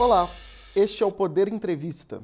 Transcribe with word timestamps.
Olá, 0.00 0.30
este 0.74 1.02
é 1.02 1.06
o 1.06 1.12
Poder 1.12 1.46
Entrevista. 1.46 2.22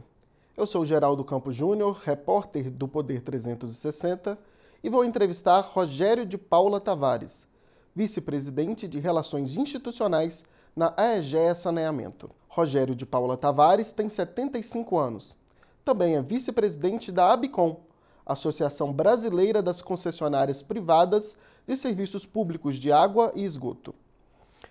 Eu 0.57 0.67
sou 0.67 0.83
Geraldo 0.83 1.23
Campos 1.23 1.55
Júnior, 1.55 2.01
repórter 2.03 2.71
do 2.71 2.89
Poder 2.89 3.21
360, 3.21 4.39
e 4.83 4.89
vou 4.89 5.05
entrevistar 5.05 5.61
Rogério 5.61 6.25
de 6.25 6.39
Paula 6.39 6.81
Tavares, 6.81 7.47
vice-presidente 7.95 8.89
de 8.89 8.99
Relações 8.99 9.57
Institucionais 9.57 10.43
na 10.75 10.95
AEGEA 10.97 11.55
Saneamento. 11.55 12.31
Rogério 12.49 12.95
de 12.95 13.05
Paula 13.05 13.37
Tavares 13.37 13.93
tem 13.93 14.09
75 14.09 14.97
anos. 14.97 15.37
Também 15.85 16.17
é 16.17 16.23
vice-presidente 16.23 17.13
da 17.13 17.31
ABICOM, 17.31 17.81
Associação 18.25 18.91
Brasileira 18.91 19.61
das 19.61 19.83
Concessionárias 19.83 20.63
Privadas 20.63 21.37
de 21.69 21.77
Serviços 21.77 22.25
Públicos 22.25 22.77
de 22.77 22.91
Água 22.91 23.33
e 23.35 23.45
Esgoto. 23.45 23.95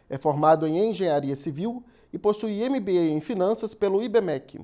É 0.09 0.17
formado 0.17 0.65
em 0.65 0.89
Engenharia 0.89 1.35
Civil 1.35 1.83
e 2.15 2.17
possui 2.17 2.63
MBA 2.69 3.09
em 3.11 3.19
Finanças 3.19 3.75
pelo 3.75 4.01
IBMEC. 4.01 4.61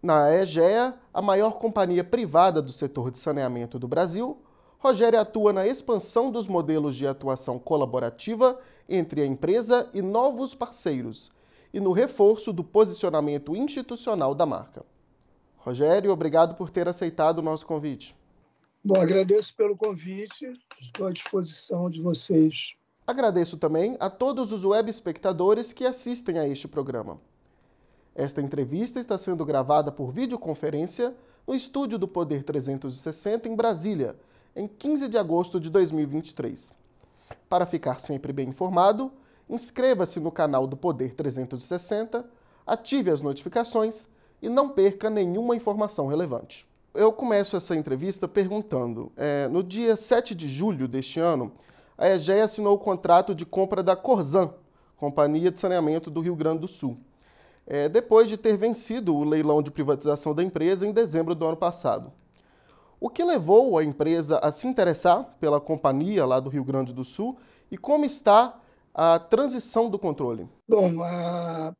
Na 0.00 0.32
EGEA, 0.32 0.94
a 1.12 1.20
maior 1.20 1.58
companhia 1.58 2.04
privada 2.04 2.62
do 2.62 2.70
setor 2.70 3.10
de 3.10 3.18
saneamento 3.18 3.80
do 3.80 3.88
Brasil, 3.88 4.38
Rogério 4.78 5.18
atua 5.18 5.52
na 5.52 5.66
expansão 5.66 6.30
dos 6.30 6.46
modelos 6.46 6.94
de 6.94 7.04
atuação 7.04 7.58
colaborativa 7.58 8.60
entre 8.88 9.22
a 9.22 9.26
empresa 9.26 9.90
e 9.92 10.00
novos 10.00 10.54
parceiros 10.54 11.32
e 11.74 11.80
no 11.80 11.90
reforço 11.90 12.52
do 12.52 12.62
posicionamento 12.62 13.56
institucional 13.56 14.32
da 14.32 14.46
marca. 14.46 14.86
Rogério, 15.56 16.12
obrigado 16.12 16.54
por 16.54 16.70
ter 16.70 16.86
aceitado 16.86 17.40
o 17.40 17.42
nosso 17.42 17.66
convite. 17.66 18.14
Bom, 18.84 19.00
agradeço 19.00 19.52
pelo 19.56 19.76
convite, 19.76 20.52
estou 20.80 21.08
à 21.08 21.10
disposição 21.10 21.90
de 21.90 22.00
vocês 22.00 22.76
Agradeço 23.06 23.56
também 23.56 23.96
a 24.00 24.10
todos 24.10 24.50
os 24.50 24.64
web 24.64 24.90
espectadores 24.90 25.72
que 25.72 25.86
assistem 25.86 26.40
a 26.40 26.48
este 26.48 26.66
programa. 26.66 27.20
Esta 28.16 28.42
entrevista 28.42 28.98
está 28.98 29.16
sendo 29.16 29.44
gravada 29.44 29.92
por 29.92 30.10
videoconferência 30.10 31.14
no 31.46 31.54
estúdio 31.54 31.98
do 31.98 32.08
Poder 32.08 32.42
360 32.42 33.48
em 33.48 33.54
Brasília, 33.54 34.16
em 34.56 34.66
15 34.66 35.06
de 35.06 35.16
agosto 35.16 35.60
de 35.60 35.70
2023. 35.70 36.74
Para 37.48 37.64
ficar 37.64 38.00
sempre 38.00 38.32
bem 38.32 38.48
informado, 38.48 39.12
inscreva-se 39.48 40.18
no 40.18 40.32
canal 40.32 40.66
do 40.66 40.76
Poder 40.76 41.14
360, 41.14 42.28
ative 42.66 43.10
as 43.12 43.22
notificações 43.22 44.08
e 44.42 44.48
não 44.48 44.68
perca 44.70 45.08
nenhuma 45.08 45.54
informação 45.54 46.08
relevante. 46.08 46.66
Eu 46.92 47.12
começo 47.12 47.56
essa 47.56 47.76
entrevista 47.76 48.26
perguntando: 48.26 49.12
é, 49.16 49.46
no 49.46 49.62
dia 49.62 49.94
7 49.94 50.34
de 50.34 50.48
julho 50.48 50.88
deste 50.88 51.20
ano, 51.20 51.52
a 51.96 52.08
EGEA 52.08 52.44
assinou 52.44 52.74
o 52.74 52.78
contrato 52.78 53.34
de 53.34 53.46
compra 53.46 53.82
da 53.82 53.96
Corzan, 53.96 54.52
Companhia 54.96 55.50
de 55.50 55.60
Saneamento 55.60 56.10
do 56.10 56.20
Rio 56.20 56.36
Grande 56.36 56.60
do 56.60 56.68
Sul, 56.68 56.98
é, 57.66 57.88
depois 57.88 58.28
de 58.28 58.36
ter 58.36 58.56
vencido 58.56 59.14
o 59.14 59.24
leilão 59.24 59.62
de 59.62 59.70
privatização 59.70 60.34
da 60.34 60.42
empresa 60.42 60.86
em 60.86 60.92
dezembro 60.92 61.34
do 61.34 61.46
ano 61.46 61.56
passado. 61.56 62.12
O 62.98 63.10
que 63.10 63.22
levou 63.22 63.76
a 63.76 63.84
empresa 63.84 64.38
a 64.38 64.50
se 64.50 64.66
interessar 64.66 65.36
pela 65.38 65.60
companhia 65.60 66.24
lá 66.24 66.40
do 66.40 66.48
Rio 66.48 66.64
Grande 66.64 66.94
do 66.94 67.04
Sul 67.04 67.38
e 67.70 67.76
como 67.76 68.04
está 68.04 68.58
a 68.94 69.18
transição 69.18 69.90
do 69.90 69.98
controle? 69.98 70.48
Bom, 70.66 71.02
a... 71.02 71.74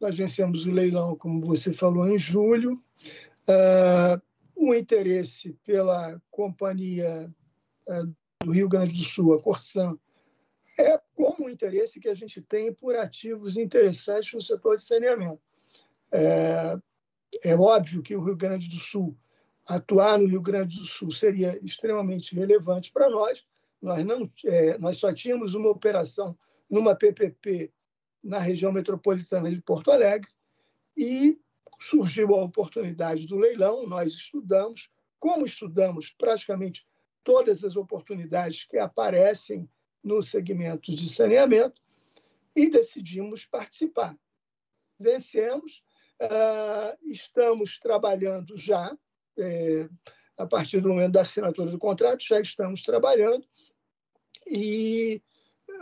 nós 0.00 0.16
vencemos 0.16 0.66
o 0.66 0.72
leilão, 0.72 1.14
como 1.14 1.40
você 1.40 1.72
falou, 1.72 2.08
em 2.08 2.18
julho. 2.18 2.82
Uh, 3.46 4.20
o 4.56 4.74
interesse 4.74 5.56
pela 5.64 6.20
companhia 6.30 7.30
uh, 7.88 8.12
do 8.42 8.52
Rio 8.52 8.68
Grande 8.68 8.92
do 8.92 9.04
Sul, 9.04 9.34
a 9.34 9.40
Corsan, 9.40 9.98
é 10.78 11.00
como 11.14 11.46
o 11.46 11.50
interesse 11.50 12.00
que 12.00 12.08
a 12.08 12.14
gente 12.14 12.40
tem 12.42 12.72
por 12.72 12.96
ativos 12.96 13.56
interessantes 13.56 14.32
no 14.32 14.42
setor 14.42 14.76
de 14.76 14.84
saneamento. 14.84 15.40
É, 16.12 16.76
é 17.42 17.56
óbvio 17.56 18.02
que 18.02 18.16
o 18.16 18.22
Rio 18.22 18.36
Grande 18.36 18.68
do 18.68 18.76
Sul, 18.76 19.16
atuar 19.66 20.18
no 20.18 20.26
Rio 20.26 20.42
Grande 20.42 20.78
do 20.78 20.84
Sul 20.84 21.10
seria 21.10 21.58
extremamente 21.62 22.34
relevante 22.34 22.92
para 22.92 23.08
nós. 23.08 23.44
Nós, 23.80 24.04
não, 24.04 24.22
é, 24.44 24.78
nós 24.78 24.96
só 24.96 25.12
tínhamos 25.12 25.54
uma 25.54 25.70
operação 25.70 26.36
numa 26.68 26.94
PPP 26.94 27.72
na 28.22 28.38
região 28.38 28.72
metropolitana 28.72 29.50
de 29.50 29.60
Porto 29.60 29.90
Alegre 29.90 30.30
e 30.96 31.38
surgiu 31.78 32.34
a 32.34 32.42
oportunidade 32.42 33.26
do 33.26 33.36
leilão, 33.36 33.86
nós 33.86 34.12
estudamos, 34.12 34.90
como 35.18 35.44
estudamos 35.44 36.10
praticamente 36.10 36.86
todas 37.24 37.64
as 37.64 37.74
oportunidades 37.74 38.64
que 38.64 38.78
aparecem 38.78 39.68
no 40.02 40.22
segmento 40.22 40.94
de 40.94 41.08
saneamento 41.08 41.80
e 42.54 42.70
decidimos 42.70 43.46
participar. 43.46 44.16
Vencemos, 45.00 45.82
uh, 46.22 46.96
estamos 47.02 47.78
trabalhando 47.78 48.56
já, 48.56 48.96
é, 49.36 49.88
a 50.36 50.46
partir 50.46 50.80
do 50.80 50.90
momento 50.90 51.12
da 51.12 51.22
assinatura 51.22 51.70
do 51.70 51.78
contrato, 51.78 52.22
já 52.22 52.38
estamos 52.40 52.82
trabalhando 52.82 53.44
e, 54.46 55.22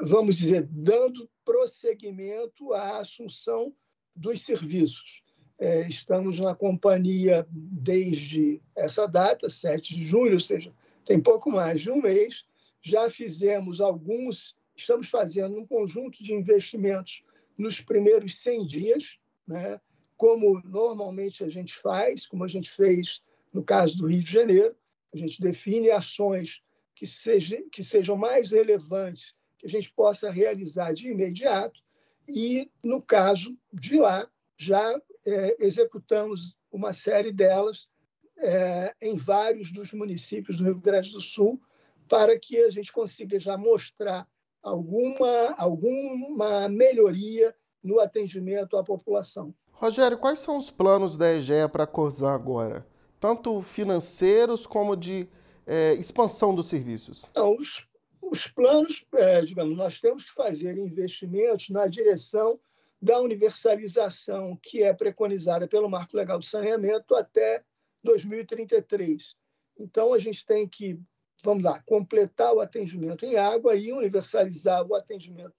vamos 0.01 0.37
dizer, 0.37 0.63
dando 0.71 1.29
prosseguimento 1.45 2.73
à 2.73 3.01
assunção 3.01 3.75
dos 4.15 4.41
serviços. 4.41 5.23
É, 5.59 5.87
estamos 5.89 6.39
na 6.39 6.55
companhia 6.55 7.47
desde 7.51 8.63
essa 8.75 9.07
data, 9.07 9.49
7 9.49 9.95
de 9.95 10.05
julho, 10.05 10.35
ou 10.35 10.41
seja, 10.41 10.73
tem 11.05 11.21
pouco 11.21 11.51
mais 11.51 11.81
de 11.81 11.91
um 11.91 12.01
mês. 12.01 12.45
Já 12.81 13.11
fizemos 13.11 13.81
alguns, 13.81 14.57
estamos 14.77 15.09
fazendo 15.09 15.59
um 15.59 15.67
conjunto 15.67 16.23
de 16.23 16.33
investimentos 16.33 17.23
nos 17.57 17.81
primeiros 17.81 18.39
100 18.39 18.67
dias, 18.67 19.19
né? 19.47 19.81
como 20.17 20.61
normalmente 20.65 21.45
a 21.45 21.49
gente 21.49 21.75
faz, 21.75 22.27
como 22.27 22.45
a 22.45 22.49
gente 22.49 22.71
fez 22.71 23.23
no 23.53 23.63
caso 23.63 23.99
do 23.99 24.07
Rio 24.07 24.23
de 24.23 24.33
Janeiro. 24.33 24.77
A 25.13 25.17
gente 25.17 25.41
define 25.41 25.91
ações 25.91 26.63
que, 26.95 27.07
seja, 27.07 27.63
que 27.71 27.83
sejam 27.83 28.17
mais 28.17 28.51
relevantes, 28.51 29.35
que 29.59 29.67
a 29.67 29.69
gente 29.69 29.93
possa 29.93 30.31
realizar 30.31 30.93
de 30.93 31.09
imediato, 31.09 31.81
e, 32.29 32.71
no 32.83 33.03
caso 33.03 33.57
de 33.73 33.99
lá, 33.99 34.29
já 34.57 35.01
é, 35.27 35.57
executamos 35.61 36.57
uma 36.71 36.93
série 36.93 37.33
delas 37.33 37.89
é, 38.39 38.95
em 39.01 39.17
vários 39.17 39.71
dos 39.71 39.93
municípios 39.93 40.57
do 40.57 40.65
Rio 40.65 40.79
Grande 40.79 41.11
do 41.11 41.21
Sul, 41.21 41.61
para 42.09 42.39
que 42.39 42.59
a 42.59 42.71
gente 42.71 42.93
consiga 42.93 43.39
já 43.39 43.57
mostrar 43.57 44.27
alguma, 44.63 45.55
alguma 45.57 46.69
melhoria 46.69 47.55
no 47.83 48.01
atendimento 48.01 48.77
à 48.77 48.85
população. 48.85 49.55
Rogério, 49.73 50.19
quais 50.19 50.39
são 50.39 50.57
os 50.57 50.71
planos 50.71 51.17
da 51.17 51.35
EGEA 51.35 51.69
para 51.69 51.85
a 51.85 51.87
Corzan 51.87 52.31
agora? 52.31 52.87
Tanto 53.19 53.63
financeiros 53.63 54.67
como 54.67 54.97
de 54.97 55.29
é, 55.67 55.95
expansão 55.95 56.55
dos 56.55 56.69
serviços? 56.69 57.25
Então, 57.31 57.57
os, 57.57 57.89
os 58.21 58.47
planos, 58.47 59.05
é, 59.15 59.41
digamos, 59.43 59.77
nós 59.77 60.01
temos 60.01 60.25
que 60.25 60.33
fazer 60.33 60.77
investimentos 60.79 61.69
na 61.71 61.87
direção 61.87 62.61
da 63.01 63.19
universalização 63.21 64.57
que 64.63 64.83
é 64.83 64.93
preconizada 64.93 65.67
pelo 65.67 65.91
Marco 65.91 66.17
Legal 66.17 66.39
do 66.39 66.45
Saneamento 66.45 67.17
até 67.17 67.65
2033. 68.03 69.37
Então, 69.79 70.13
a 70.13 70.19
gente 70.19 70.45
tem 70.45 70.69
que, 70.69 70.99
vamos 71.43 71.63
lá, 71.63 71.83
completar 71.87 72.55
o 72.55 72.61
atendimento 72.61 73.25
em 73.25 73.37
água 73.37 73.75
e 73.75 73.93
universalizar 73.93 74.87
o 74.87 74.95
atendimento 74.95 75.55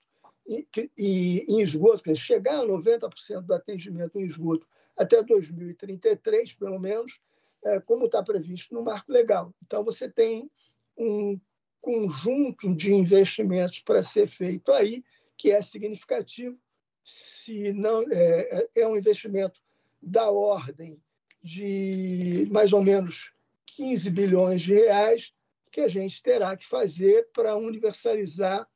em, 0.46 0.68
em 0.98 1.62
esgoto, 1.62 2.04
quer 2.04 2.14
dizer, 2.14 2.24
chegar 2.24 2.60
a 2.60 2.66
90% 2.66 3.42
do 3.42 3.54
atendimento 3.54 4.20
em 4.20 4.26
esgoto 4.26 4.68
até 4.96 5.24
2033, 5.24 6.54
pelo 6.54 6.80
menos, 6.80 7.20
é, 7.66 7.80
como 7.80 8.06
está 8.06 8.22
previsto 8.22 8.74
no 8.74 8.84
marco 8.84 9.12
legal. 9.12 9.54
Então, 9.66 9.84
você 9.84 10.10
tem 10.10 10.50
um 10.98 11.40
conjunto 11.82 12.74
de 12.76 12.94
investimentos 12.94 13.80
para 13.80 14.04
ser 14.04 14.28
feito 14.30 14.72
aí, 14.72 15.04
que 15.38 15.52
é 15.52 15.62
significativo, 15.62 16.58
se 17.04 17.74
não 17.74 18.04
é, 18.04 18.70
é, 18.76 18.82
é 18.82 18.88
um 18.88 18.96
investimento 18.96 19.60
da 20.02 20.30
ordem 20.30 21.02
de 21.44 22.48
mais 22.52 22.72
ou 22.72 22.82
menos 22.82 23.34
15 23.66 24.10
bilhões 24.10 24.62
de 24.62 24.74
reais 24.74 25.34
que 25.72 25.82
a 25.82 25.88
gente 25.88 26.22
terá 26.22 26.56
que 26.56 26.66
fazer 26.66 27.28
para 27.34 27.56
universalizar 27.56 28.68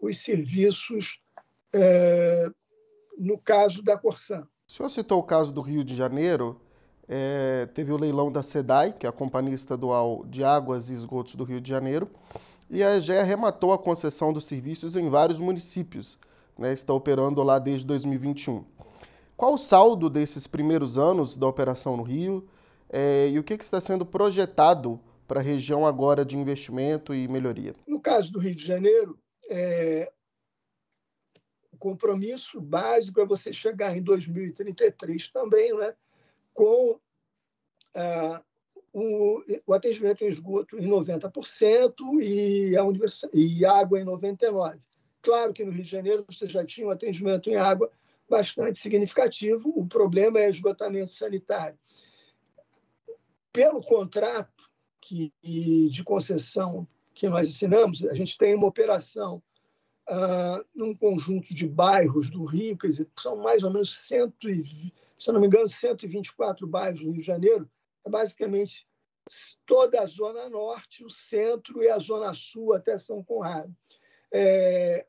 os 0.00 0.18
serviços 0.18 1.20
é, 1.72 2.50
no 3.18 3.38
caso 3.38 3.82
da 3.82 3.98
Corsan. 3.98 4.46
O 4.66 4.72
senhor 4.72 4.88
citou 4.88 5.18
o 5.18 5.22
caso 5.22 5.52
do 5.52 5.60
Rio 5.60 5.84
de 5.84 5.94
Janeiro. 5.94 6.60
É, 7.06 7.66
teve 7.74 7.92
o 7.92 7.96
leilão 7.96 8.30
da 8.30 8.42
SEDAI, 8.42 8.92
que 8.92 9.06
é 9.06 9.08
a 9.08 9.12
Companhia 9.12 9.54
Estadual 9.54 10.24
de 10.26 10.44
Águas 10.44 10.90
e 10.90 10.94
Esgotos 10.94 11.34
do 11.34 11.44
Rio 11.44 11.60
de 11.60 11.68
Janeiro, 11.68 12.10
e 12.70 12.82
a 12.82 12.96
EGE 12.96 13.12
arrematou 13.12 13.72
a 13.72 13.78
concessão 13.78 14.32
dos 14.32 14.44
serviços 14.44 14.94
em 14.94 15.08
vários 15.08 15.40
municípios. 15.40 16.18
Né, 16.58 16.72
está 16.72 16.92
operando 16.92 17.40
lá 17.42 17.58
desde 17.58 17.86
2021. 17.86 18.64
Qual 19.38 19.54
o 19.54 19.58
saldo 19.58 20.10
desses 20.10 20.48
primeiros 20.48 20.98
anos 20.98 21.36
da 21.36 21.46
operação 21.46 21.96
no 21.96 22.02
Rio 22.02 22.48
é, 22.90 23.28
e 23.28 23.38
o 23.38 23.44
que, 23.44 23.56
que 23.56 23.62
está 23.62 23.80
sendo 23.80 24.04
projetado 24.04 25.00
para 25.28 25.38
a 25.38 25.42
região 25.42 25.86
agora 25.86 26.24
de 26.24 26.36
investimento 26.36 27.14
e 27.14 27.28
melhoria? 27.28 27.72
No 27.86 28.00
caso 28.00 28.32
do 28.32 28.40
Rio 28.40 28.52
de 28.52 28.66
Janeiro, 28.66 29.16
é, 29.48 30.10
compromisso 31.78 32.60
básico 32.60 33.20
é 33.20 33.24
você 33.24 33.52
chegar 33.52 33.96
em 33.96 34.02
2033 34.02 35.30
também 35.30 35.72
né, 35.72 35.94
com 36.52 36.98
ah, 37.94 38.42
o, 38.92 39.40
o, 39.64 39.72
atendimento 39.72 40.24
em 40.24 40.28
esgoto 40.28 40.76
em 40.76 40.88
90% 40.88 41.94
e, 42.20 42.76
a 42.76 42.82
e 43.32 43.64
água 43.64 44.00
em 44.00 44.04
99%. 44.04 44.80
Claro 45.22 45.52
que 45.52 45.64
no 45.64 45.70
Rio 45.70 45.84
de 45.84 45.90
Janeiro 45.90 46.24
você 46.28 46.48
já 46.48 46.64
tinha 46.64 46.88
um 46.88 46.90
atendimento 46.90 47.48
em 47.48 47.54
água 47.54 47.88
bastante 48.28 48.78
significativo, 48.78 49.72
o 49.74 49.86
problema 49.86 50.40
é 50.40 50.50
esgotamento 50.50 51.10
sanitário. 51.10 51.78
Pelo 53.52 53.80
contrato 53.80 54.68
que, 55.00 55.32
de 55.42 56.04
concessão 56.04 56.86
que 57.14 57.28
nós 57.28 57.48
assinamos, 57.48 58.04
a 58.04 58.14
gente 58.14 58.36
tem 58.36 58.54
uma 58.54 58.66
operação 58.66 59.42
uh, 60.08 60.64
num 60.74 60.94
conjunto 60.94 61.54
de 61.54 61.66
bairros 61.66 62.30
do 62.30 62.44
Rio, 62.44 62.76
quer 62.76 62.88
dizer, 62.88 63.08
são 63.18 63.36
mais 63.36 63.62
ou 63.62 63.72
menos, 63.72 64.06
cento 64.06 64.48
se 65.18 65.32
não 65.32 65.40
me 65.40 65.46
engano, 65.46 65.68
124 65.68 66.66
bairros 66.66 67.00
no 67.00 67.12
Rio 67.12 67.20
de 67.20 67.26
Janeiro, 67.26 67.68
é 68.04 68.10
basicamente 68.10 68.86
toda 69.66 70.00
a 70.00 70.06
Zona 70.06 70.48
Norte, 70.48 71.04
o 71.04 71.10
centro 71.10 71.82
e 71.82 71.88
a 71.88 71.98
Zona 71.98 72.32
Sul 72.32 72.72
até 72.72 72.96
São 72.96 73.22
Conrado. 73.22 73.74
É, 74.32 75.06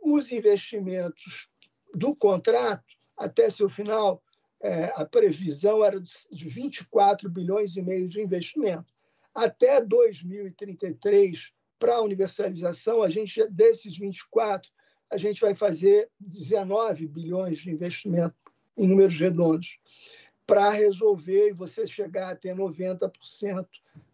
os 0.00 0.32
investimentos 0.32 1.48
do 1.94 2.14
contrato, 2.14 2.84
até 3.16 3.48
seu 3.50 3.68
final, 3.68 4.22
é, 4.62 4.92
a 4.94 5.04
previsão 5.04 5.84
era 5.84 6.00
de 6.00 6.48
24 6.48 7.28
bilhões 7.28 7.76
e 7.76 7.82
meio 7.82 8.08
de 8.08 8.20
investimento. 8.20 8.92
Até 9.34 9.80
2033, 9.80 11.52
para 11.78 11.96
a 11.96 12.02
universalização, 12.02 13.02
a 13.02 13.10
gente 13.10 13.44
desses 13.48 13.98
24, 13.98 14.70
a 15.10 15.16
gente 15.16 15.40
vai 15.40 15.54
fazer 15.54 16.08
19 16.20 17.06
bilhões 17.06 17.58
de 17.58 17.70
investimento 17.70 18.36
em 18.76 18.86
números 18.86 19.18
redondos 19.18 19.78
para 20.46 20.70
resolver 20.70 21.48
e 21.48 21.52
você 21.52 21.86
chegar 21.86 22.30
a 22.30 22.36
ter 22.36 22.54
90% 22.54 23.66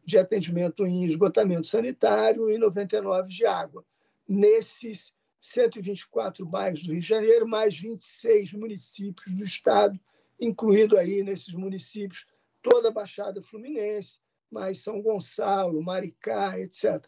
de 0.04 0.18
atendimento 0.18 0.86
em 0.86 1.04
esgotamento 1.04 1.66
sanitário 1.66 2.50
e 2.50 2.58
99 2.58 3.28
de 3.28 3.44
água. 3.44 3.84
Nesses 4.26 5.14
124 5.40 6.44
bairros 6.44 6.82
do 6.82 6.92
Rio 6.92 7.00
de 7.00 7.06
Janeiro, 7.06 7.46
mais 7.46 7.78
26 7.78 8.52
municípios 8.52 9.34
do 9.34 9.44
estado, 9.44 9.98
incluído 10.40 10.96
aí 10.96 11.22
nesses 11.22 11.52
municípios 11.54 12.26
toda 12.62 12.88
a 12.88 12.92
Baixada 12.92 13.42
Fluminense, 13.42 14.18
mais 14.50 14.82
São 14.82 15.00
Gonçalo, 15.00 15.82
Maricá, 15.82 16.58
etc. 16.58 17.04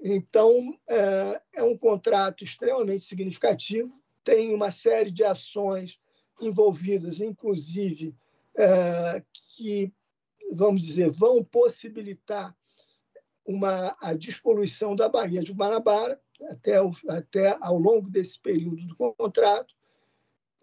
Então, 0.00 0.78
é, 0.88 1.40
é 1.54 1.62
um 1.62 1.76
contrato 1.76 2.44
extremamente 2.44 3.04
significativo, 3.04 3.90
tem 4.22 4.54
uma 4.54 4.70
série 4.70 5.10
de 5.10 5.24
ações 5.24 5.98
envolvidas, 6.40 7.20
inclusive, 7.20 8.16
é, 8.56 9.22
que, 9.54 9.92
vamos 10.52 10.82
dizer, 10.82 11.10
vão 11.10 11.42
possibilitar 11.42 12.56
uma, 13.44 13.96
a 14.00 14.14
despoluição 14.14 14.96
da 14.96 15.08
Baía 15.08 15.42
de 15.42 15.52
Guanabara 15.52 16.20
até, 16.42 16.80
o, 16.82 16.90
até 17.08 17.56
ao 17.60 17.78
longo 17.78 18.10
desse 18.10 18.38
período 18.38 18.86
do 18.86 18.96
contrato. 19.14 19.74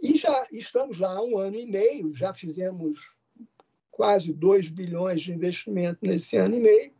E 0.01 0.17
já 0.17 0.47
estamos 0.51 0.99
lá 0.99 1.13
há 1.13 1.23
um 1.23 1.37
ano 1.37 1.57
e 1.57 1.65
meio, 1.65 2.13
já 2.13 2.33
fizemos 2.33 3.15
quase 3.89 4.33
2 4.33 4.69
bilhões 4.69 5.21
de 5.21 5.31
investimento 5.31 5.99
nesse 6.01 6.37
ano 6.37 6.55
e 6.55 6.59
meio, 6.59 6.93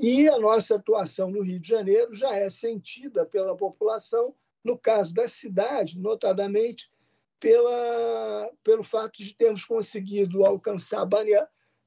e 0.00 0.28
a 0.28 0.38
nossa 0.38 0.74
atuação 0.76 1.30
no 1.30 1.42
Rio 1.42 1.60
de 1.60 1.68
Janeiro 1.68 2.12
já 2.12 2.34
é 2.34 2.50
sentida 2.50 3.24
pela 3.24 3.56
população, 3.56 4.34
no 4.64 4.76
caso 4.76 5.14
da 5.14 5.28
cidade, 5.28 5.98
notadamente 5.98 6.90
pela, 7.38 8.50
pelo 8.64 8.82
fato 8.82 9.18
de 9.18 9.34
termos 9.34 9.64
conseguido 9.64 10.44
alcançar 10.44 11.06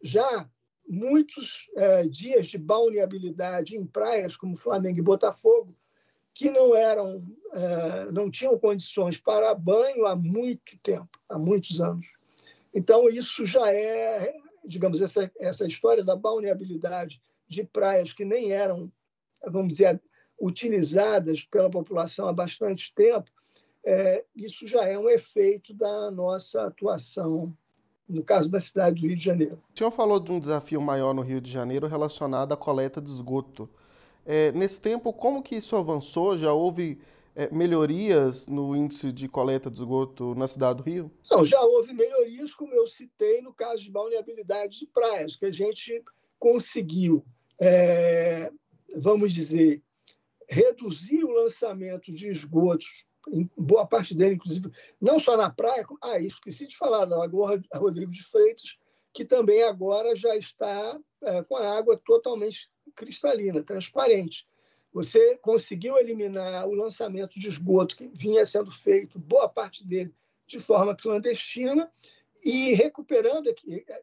já 0.02 0.50
muitos 0.88 1.70
é, 1.76 2.08
dias 2.08 2.46
de 2.46 2.58
balneabilidade 2.58 3.76
em 3.76 3.86
praias 3.86 4.38
como 4.38 4.56
Flamengo 4.56 5.00
e 5.00 5.02
Botafogo, 5.02 5.76
que 6.38 6.52
não 6.52 6.76
eram, 6.76 7.24
é, 7.52 8.12
não 8.12 8.30
tinham 8.30 8.60
condições 8.60 9.20
para 9.20 9.56
banho 9.56 10.06
há 10.06 10.16
muito 10.16 10.78
tempo, 10.84 11.10
há 11.28 11.36
muitos 11.36 11.82
anos. 11.82 12.06
Então 12.72 13.10
isso 13.10 13.44
já 13.44 13.74
é, 13.74 14.36
digamos, 14.64 15.02
essa 15.02 15.32
essa 15.40 15.66
história 15.66 16.04
da 16.04 16.16
balneabilidade 16.16 17.20
de 17.48 17.64
praias 17.64 18.14
que 18.14 18.24
nem 18.24 18.52
eram, 18.52 18.92
vamos 19.48 19.70
dizer, 19.70 20.00
utilizadas 20.40 21.44
pela 21.44 21.72
população 21.72 22.28
há 22.28 22.34
bastante 22.34 22.94
tempo, 22.94 23.32
é, 23.84 24.24
isso 24.36 24.68
já 24.68 24.86
é 24.86 24.96
um 24.96 25.10
efeito 25.10 25.74
da 25.74 26.12
nossa 26.12 26.68
atuação 26.68 27.52
no 28.08 28.24
caso 28.24 28.52
da 28.52 28.60
cidade 28.60 29.02
do 29.02 29.08
Rio 29.08 29.18
de 29.18 29.24
Janeiro. 29.24 29.60
O 29.74 29.78
senhor 29.78 29.90
falou 29.90 30.20
de 30.20 30.32
um 30.32 30.40
desafio 30.40 30.80
maior 30.80 31.16
no 31.16 31.24
Rio 31.24 31.42
de 31.42 31.52
Janeiro 31.52 31.88
relacionado 31.88 32.52
à 32.52 32.58
coleta 32.58 33.02
de 33.02 33.10
esgoto. 33.10 33.68
É, 34.30 34.52
nesse 34.52 34.82
tempo, 34.82 35.14
como 35.14 35.42
que 35.42 35.56
isso 35.56 35.74
avançou? 35.78 36.38
Já 36.38 36.52
houve 36.52 37.00
é, 37.34 37.50
melhorias 37.50 38.46
no 38.46 38.76
índice 38.76 39.14
de 39.14 39.30
coleta 39.30 39.72
de 39.72 39.78
esgoto 39.78 40.36
na 40.36 40.50
cidade 40.50 40.78
do 40.78 40.84
Rio? 40.84 41.10
Não, 41.32 41.46
já 41.46 41.62
houve 41.62 41.94
melhorias, 41.94 42.54
como 42.54 42.74
eu 42.74 42.86
citei 42.86 43.42
no 43.42 43.54
caso 43.54 43.82
de 43.82 43.90
balneabilidade 43.90 44.80
de 44.80 44.88
praias, 44.88 45.38
que 45.38 45.46
a 45.46 45.52
gente 45.52 46.04
conseguiu, 46.38 47.26
é, 47.58 48.52
vamos 48.98 49.34
dizer, 49.34 49.82
reduzir 50.50 51.24
o 51.24 51.32
lançamento 51.32 52.12
de 52.12 52.30
esgotos 52.30 53.08
boa 53.58 53.86
parte 53.86 54.16
dele, 54.16 54.36
inclusive, 54.36 54.72
não 55.02 55.20
só 55.20 55.36
na 55.36 55.50
praia, 55.50 55.86
ah, 56.02 56.20
esqueci 56.20 56.68
de 56.68 56.78
falar, 56.78 57.06
da 57.06 57.18
Lagoa 57.18 57.62
Rodrigo 57.74 58.12
de 58.12 58.24
Freitas, 58.24 58.78
que 59.14 59.26
também 59.26 59.64
agora 59.64 60.16
já 60.16 60.36
está 60.36 60.98
é, 61.24 61.44
com 61.44 61.56
a 61.56 61.78
água 61.78 62.00
totalmente 62.06 62.70
cristalina, 62.98 63.64
transparente. 63.64 64.46
Você 64.92 65.38
conseguiu 65.38 65.98
eliminar 65.98 66.68
o 66.68 66.74
lançamento 66.74 67.40
de 67.40 67.48
esgoto 67.48 67.96
que 67.96 68.08
vinha 68.08 68.44
sendo 68.44 68.72
feito, 68.72 69.20
boa 69.20 69.48
parte 69.48 69.86
dele, 69.86 70.14
de 70.48 70.60
forma 70.60 70.96
clandestina, 70.96 71.92
e 72.44 72.74
recuperando, 72.74 73.54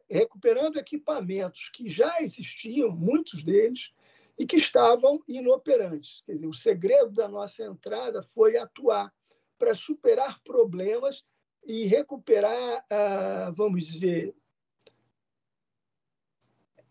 recuperando 0.09 0.77
equipamentos 0.77 1.69
que 1.69 1.89
já 1.89 2.21
existiam, 2.21 2.91
muitos 2.91 3.43
deles, 3.43 3.91
e 4.37 4.45
que 4.45 4.57
estavam 4.57 5.21
inoperantes. 5.27 6.21
Quer 6.25 6.33
dizer, 6.33 6.47
o 6.47 6.53
segredo 6.53 7.11
da 7.11 7.27
nossa 7.27 7.63
entrada 7.63 8.21
foi 8.21 8.57
atuar 8.57 9.13
para 9.57 9.73
superar 9.73 10.41
problemas 10.43 11.23
e 11.65 11.85
recuperar, 11.85 12.85
ah, 12.91 13.51
vamos 13.55 13.85
dizer, 13.85 14.35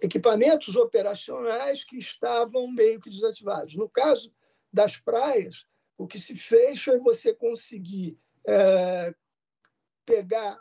equipamentos 0.00 0.76
operacionais 0.76 1.84
que 1.84 1.98
estavam 1.98 2.66
meio 2.66 3.00
que 3.00 3.10
desativados. 3.10 3.74
No 3.74 3.88
caso 3.88 4.32
das 4.72 4.96
praias, 4.96 5.64
o 5.96 6.06
que 6.06 6.18
se 6.18 6.36
fez 6.36 6.82
foi 6.82 6.98
você 6.98 7.32
conseguir 7.32 8.18
é, 8.46 9.14
pegar 10.04 10.58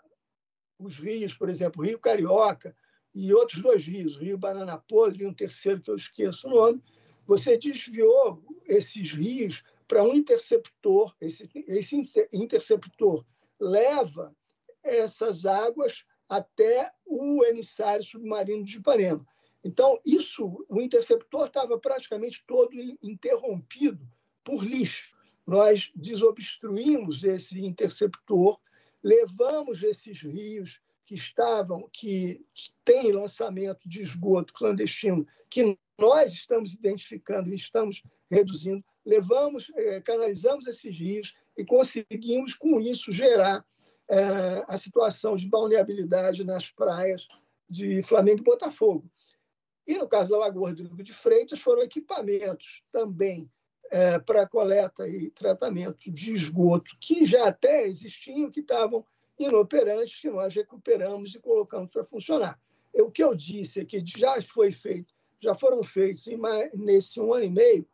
os 0.79 0.99
rios, 0.99 1.33
por 1.33 1.49
exemplo, 1.49 1.83
Rio 1.83 1.99
Carioca, 1.99 2.75
e 3.13 3.33
outros 3.33 3.61
dois 3.61 3.85
rios, 3.85 4.15
o 4.15 4.19
Rio 4.19 4.37
Banana 4.37 4.83
e 5.15 5.25
um 5.25 5.33
terceiro 5.33 5.81
que 5.81 5.91
eu 5.91 5.95
esqueço 5.95 6.47
o 6.47 6.51
nome, 6.51 6.83
você 7.25 7.57
desviou 7.57 8.43
esses 8.65 9.13
rios 9.13 9.63
para 9.87 10.03
um 10.03 10.15
interceptor. 10.15 11.15
Esse, 11.21 11.49
esse 11.67 11.95
interceptor 12.33 13.23
leva 13.59 14.35
essas 14.81 15.45
águas 15.45 16.03
até 16.27 16.91
o 17.23 17.43
emissário 17.45 18.03
submarino 18.03 18.63
de 18.63 18.77
Ipanema. 18.77 19.25
Então, 19.63 19.99
isso, 20.05 20.65
o 20.67 20.81
interceptor 20.81 21.47
estava 21.47 21.79
praticamente 21.79 22.43
todo 22.45 22.73
interrompido 23.01 24.05
por 24.43 24.63
lixo. 24.63 25.15
Nós 25.47 25.91
desobstruímos 25.95 27.23
esse 27.23 27.61
interceptor, 27.61 28.59
levamos 29.01 29.81
esses 29.83 30.21
rios 30.21 30.81
que 31.05 31.15
estavam, 31.15 31.89
que 31.91 32.45
têm 32.83 33.11
lançamento 33.11 33.87
de 33.87 34.01
esgoto 34.01 34.53
clandestino, 34.53 35.25
que 35.49 35.77
nós 35.97 36.33
estamos 36.33 36.73
identificando 36.73 37.49
e 37.49 37.55
estamos 37.55 38.01
reduzindo, 38.29 38.83
levamos, 39.05 39.71
eh, 39.75 40.01
canalizamos 40.01 40.65
esses 40.67 40.97
rios 40.97 41.33
e 41.57 41.65
conseguimos, 41.65 42.53
com 42.55 42.79
isso, 42.79 43.11
gerar 43.11 43.65
eh, 44.09 44.65
a 44.67 44.77
situação 44.77 45.35
de 45.35 45.47
balneabilidade 45.47 46.43
nas 46.43 46.69
praias 46.69 47.27
de 47.69 48.01
Flamengo 48.01 48.41
e 48.41 48.43
Botafogo. 48.43 49.09
E, 49.85 49.97
no 49.97 50.07
caso 50.07 50.31
da 50.31 50.39
Lagoa 50.39 50.69
Rodrigo 50.69 51.03
de 51.03 51.13
Freitas, 51.13 51.59
foram 51.59 51.81
equipamentos 51.81 52.83
também 52.91 53.49
eh, 53.91 54.19
para 54.19 54.47
coleta 54.47 55.07
e 55.07 55.29
tratamento 55.31 56.11
de 56.11 56.33
esgoto, 56.33 56.95
que 56.99 57.25
já 57.25 57.47
até 57.47 57.85
existiam, 57.85 58.49
que 58.49 58.61
estavam 58.61 59.05
inoperantes 59.37 60.19
que 60.19 60.29
nós 60.29 60.55
recuperamos 60.55 61.35
e 61.35 61.39
colocamos 61.39 61.89
para 61.91 62.03
funcionar. 62.03 62.59
O 62.93 63.09
que 63.09 63.23
eu 63.23 63.33
disse 63.33 63.81
é 63.81 63.85
que 63.85 64.03
já 64.05 64.41
foi 64.41 64.71
feito, 64.71 65.13
já 65.41 65.55
foram 65.55 65.83
feitos 65.83 66.25
mais, 66.37 66.71
nesse 66.73 67.19
um 67.19 67.33
ano 67.33 67.45
e 67.45 67.49
meio 67.49 67.87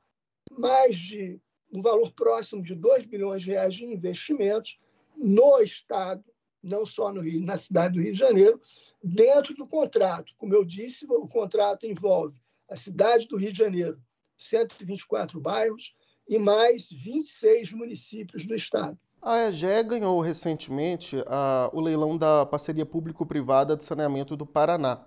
mais 0.51 0.95
de 0.95 1.39
um 1.71 1.81
valor 1.81 2.11
próximo 2.11 2.61
de 2.61 2.75
2 2.75 3.05
bilhões 3.05 3.43
de 3.43 3.51
reais 3.51 3.73
de 3.73 3.85
investimentos 3.85 4.77
no 5.19 5.61
Estado, 5.61 6.23
não 6.63 6.85
só 6.85 7.11
no 7.11 7.21
Rio, 7.21 7.45
na 7.45 7.57
cidade 7.57 7.95
do 7.95 8.01
Rio 8.01 8.13
de 8.13 8.19
Janeiro, 8.19 8.61
dentro 9.03 9.53
do 9.53 9.67
contrato. 9.67 10.33
Como 10.37 10.53
eu 10.53 10.63
disse, 10.63 11.05
o 11.09 11.27
contrato 11.27 11.85
envolve 11.85 12.35
a 12.69 12.75
cidade 12.75 13.27
do 13.27 13.37
Rio 13.37 13.51
de 13.51 13.57
Janeiro, 13.57 13.99
124 14.37 15.39
bairros 15.39 15.93
e 16.27 16.37
mais 16.37 16.89
26 16.89 17.73
municípios 17.73 18.45
do 18.45 18.55
Estado. 18.55 18.97
A 19.21 19.49
EGE 19.49 19.83
ganhou 19.83 20.21
recentemente 20.21 21.21
a, 21.27 21.69
o 21.73 21.81
leilão 21.81 22.17
da 22.17 22.45
parceria 22.45 22.85
público-privada 22.85 23.75
de 23.75 23.83
saneamento 23.83 24.37
do 24.37 24.45
Paraná, 24.45 25.03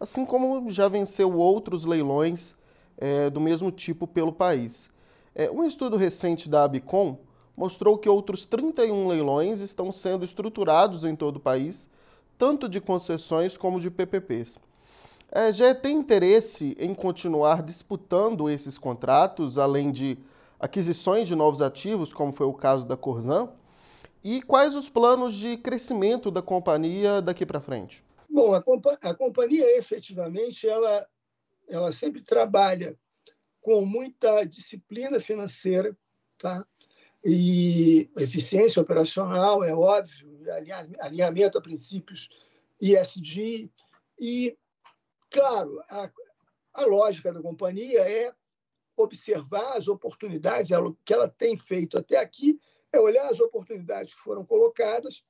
assim 0.00 0.26
como 0.26 0.68
já 0.70 0.88
venceu 0.88 1.32
outros 1.36 1.84
leilões 1.84 2.56
é, 2.96 3.30
do 3.30 3.40
mesmo 3.40 3.70
tipo 3.70 4.08
pelo 4.08 4.32
país. 4.32 4.90
É, 5.34 5.50
um 5.50 5.64
estudo 5.64 5.96
recente 5.96 6.48
da 6.48 6.64
Abicom 6.64 7.18
mostrou 7.56 7.98
que 7.98 8.08
outros 8.08 8.46
31 8.46 9.06
leilões 9.08 9.60
estão 9.60 9.92
sendo 9.92 10.24
estruturados 10.24 11.04
em 11.04 11.14
todo 11.14 11.36
o 11.36 11.40
país, 11.40 11.88
tanto 12.36 12.68
de 12.68 12.80
concessões 12.80 13.56
como 13.56 13.80
de 13.80 13.90
PPPs. 13.90 14.58
É, 15.30 15.52
já 15.52 15.74
tem 15.74 15.96
interesse 15.96 16.76
em 16.78 16.94
continuar 16.94 17.62
disputando 17.62 18.48
esses 18.48 18.78
contratos, 18.78 19.58
além 19.58 19.90
de 19.90 20.18
aquisições 20.60 21.26
de 21.26 21.34
novos 21.34 21.60
ativos, 21.60 22.12
como 22.12 22.32
foi 22.32 22.46
o 22.46 22.54
caso 22.54 22.86
da 22.86 22.96
Corzan? 22.96 23.48
E 24.22 24.40
quais 24.40 24.74
os 24.74 24.88
planos 24.88 25.34
de 25.34 25.56
crescimento 25.56 26.30
da 26.30 26.40
companhia 26.40 27.20
daqui 27.20 27.44
para 27.44 27.60
frente? 27.60 28.02
Bom, 28.30 28.54
a, 28.54 28.62
compa 28.62 28.98
a, 29.02 29.14
companhia 29.14 29.76
efetivamente 29.76 30.66
ela, 30.66 31.06
ela 31.68 31.92
sempre 31.92 32.22
trabalha 32.22 32.96
com 33.60 33.84
muita 33.84 34.44
disciplina 34.44 35.20
financeira, 35.20 35.96
tá? 36.38 36.66
E 37.24 38.10
eficiência 38.18 38.82
operacional, 38.82 39.64
é 39.64 39.74
óbvio, 39.74 40.28
alinhamento 41.00 41.56
a 41.56 41.62
princípios 41.62 42.28
ISD. 42.80 43.70
E, 44.20 44.56
claro, 45.30 45.80
a, 45.88 46.10
a 46.74 46.84
lógica 46.84 47.32
da 47.32 47.40
companhia 47.40 48.00
é 48.00 48.30
observar 48.96 49.76
as 49.76 49.88
oportunidades, 49.88 50.70
o 50.70 50.96
que 51.04 51.14
ela 51.14 51.28
tem 51.28 51.56
feito 51.56 51.98
até 51.98 52.18
aqui 52.18 52.60
é 52.92 53.00
olhar 53.00 53.28
as 53.28 53.40
oportunidades 53.40 54.14
que 54.14 54.20
foram 54.20 54.44
colocadas, 54.44 55.24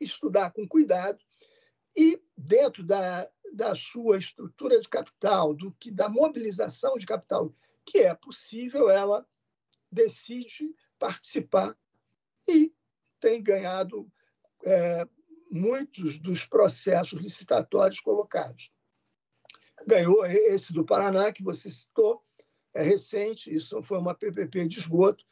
estudar 0.00 0.50
com 0.50 0.66
cuidado 0.66 1.22
e, 1.96 2.20
dentro 2.36 2.82
da, 2.82 3.30
da 3.52 3.74
sua 3.74 4.18
estrutura 4.18 4.80
de 4.80 4.88
capital, 4.88 5.54
do 5.54 5.70
que 5.72 5.90
da 5.90 6.08
mobilização 6.08 6.96
de 6.96 7.06
capital 7.06 7.54
que 7.84 7.98
é 7.98 8.14
possível, 8.14 8.88
ela 8.88 9.26
decide 9.90 10.74
participar 11.02 11.76
e 12.48 12.72
tem 13.18 13.42
ganhado 13.42 14.08
é, 14.64 15.04
muitos 15.50 16.20
dos 16.20 16.46
processos 16.46 17.20
licitatórios 17.20 17.98
colocados. 17.98 18.70
Ganhou 19.84 20.24
esse 20.24 20.72
do 20.72 20.84
Paraná, 20.84 21.32
que 21.32 21.42
você 21.42 21.72
citou, 21.72 22.22
é 22.72 22.84
recente, 22.84 23.52
isso 23.52 23.82
foi 23.82 23.98
uma 23.98 24.14
PPP 24.14 24.68
de 24.68 24.78
esgoto. 24.78 25.24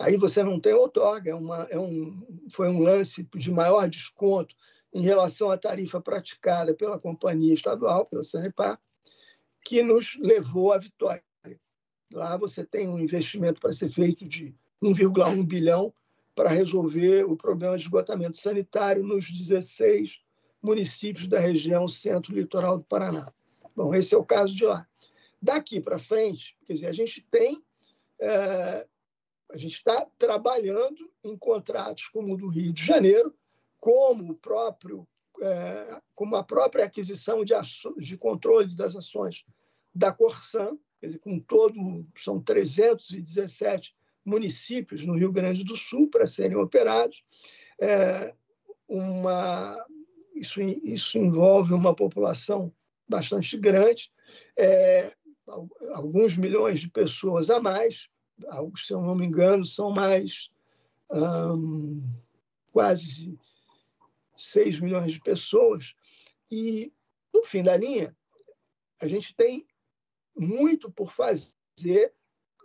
Aí 0.00 0.16
você 0.16 0.42
não 0.42 0.58
tem 0.58 0.72
outorga, 0.72 1.30
é 1.30 1.34
uma, 1.34 1.62
é 1.70 1.78
um, 1.78 2.26
foi 2.50 2.68
um 2.68 2.80
lance 2.80 3.22
de 3.36 3.52
maior 3.52 3.88
desconto 3.88 4.52
em 4.92 5.02
relação 5.02 5.48
à 5.48 5.56
tarifa 5.56 6.00
praticada 6.00 6.74
pela 6.74 6.98
companhia 6.98 7.54
estadual, 7.54 8.04
pela 8.06 8.24
Sanepar, 8.24 8.80
que 9.64 9.80
nos 9.80 10.18
levou 10.18 10.72
à 10.72 10.78
vitória. 10.78 11.24
Lá 12.12 12.36
você 12.36 12.66
tem 12.66 12.88
um 12.88 12.98
investimento 12.98 13.60
para 13.60 13.72
ser 13.72 13.90
feito 13.90 14.26
de 14.26 14.52
1,1 14.84 15.46
bilhão 15.46 15.92
para 16.34 16.50
resolver 16.50 17.24
o 17.24 17.36
problema 17.36 17.76
de 17.76 17.84
esgotamento 17.84 18.38
sanitário 18.38 19.02
nos 19.02 19.30
16 19.30 20.20
municípios 20.62 21.26
da 21.26 21.38
região 21.38 21.88
centro-litoral 21.88 22.78
do 22.78 22.84
Paraná. 22.84 23.32
Bom, 23.74 23.94
esse 23.94 24.14
é 24.14 24.18
o 24.18 24.24
caso 24.24 24.54
de 24.54 24.64
lá. 24.64 24.86
Daqui 25.40 25.80
para 25.80 25.98
frente, 25.98 26.56
quer 26.64 26.74
dizer, 26.74 26.86
a 26.86 26.92
gente 26.92 27.20
tem, 27.30 27.62
é, 28.18 28.86
a 29.50 29.56
gente 29.56 29.74
está 29.74 30.06
trabalhando 30.18 31.10
em 31.22 31.36
contratos 31.36 32.08
como 32.08 32.34
o 32.34 32.36
do 32.36 32.48
Rio 32.48 32.72
de 32.72 32.84
Janeiro, 32.84 33.34
como 33.78 34.32
o 34.32 34.36
próprio, 34.36 35.06
é, 35.40 36.00
como 36.14 36.36
a 36.36 36.42
própria 36.42 36.84
aquisição 36.84 37.44
de, 37.44 37.54
de 37.98 38.16
controle 38.16 38.74
das 38.74 38.96
ações 38.96 39.44
da 39.94 40.12
Corsan, 40.12 40.78
quer 41.00 41.06
dizer, 41.06 41.18
com 41.18 41.38
todo 41.38 42.06
são 42.16 42.40
317 42.40 43.94
municípios 44.24 45.04
no 45.04 45.16
Rio 45.16 45.30
Grande 45.32 45.64
do 45.64 45.76
Sul 45.76 46.08
para 46.08 46.26
serem 46.26 46.56
operados. 46.56 47.22
É, 47.80 48.34
uma, 48.88 49.84
isso, 50.34 50.60
isso 50.60 51.18
envolve 51.18 51.74
uma 51.74 51.94
população 51.94 52.72
bastante 53.08 53.56
grande, 53.56 54.10
é, 54.56 55.14
alguns 55.92 56.36
milhões 56.36 56.80
de 56.80 56.88
pessoas 56.88 57.50
a 57.50 57.60
mais, 57.60 58.08
se 58.76 58.92
eu 58.92 59.02
não 59.02 59.14
me 59.14 59.26
engano, 59.26 59.64
são 59.64 59.90
mais 59.90 60.50
hum, 61.10 62.02
quase 62.72 63.38
6 64.36 64.80
milhões 64.80 65.12
de 65.12 65.20
pessoas. 65.20 65.94
E, 66.50 66.92
no 67.32 67.44
fim 67.44 67.62
da 67.62 67.76
linha, 67.76 68.16
a 69.00 69.06
gente 69.06 69.34
tem 69.34 69.66
muito 70.36 70.90
por 70.90 71.12
fazer 71.12 72.12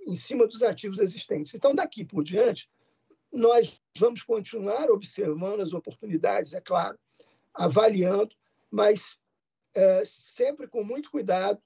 em 0.09 0.15
cima 0.15 0.47
dos 0.47 0.63
ativos 0.63 0.99
existentes. 0.99 1.53
Então, 1.53 1.73
daqui 1.73 2.03
por 2.03 2.23
diante, 2.23 2.69
nós 3.31 3.81
vamos 3.97 4.23
continuar 4.23 4.89
observando 4.89 5.61
as 5.61 5.73
oportunidades, 5.73 6.53
é 6.53 6.61
claro, 6.61 6.97
avaliando, 7.53 8.35
mas 8.71 9.19
é, 9.75 10.03
sempre 10.05 10.67
com 10.67 10.83
muito 10.83 11.11
cuidado 11.11 11.61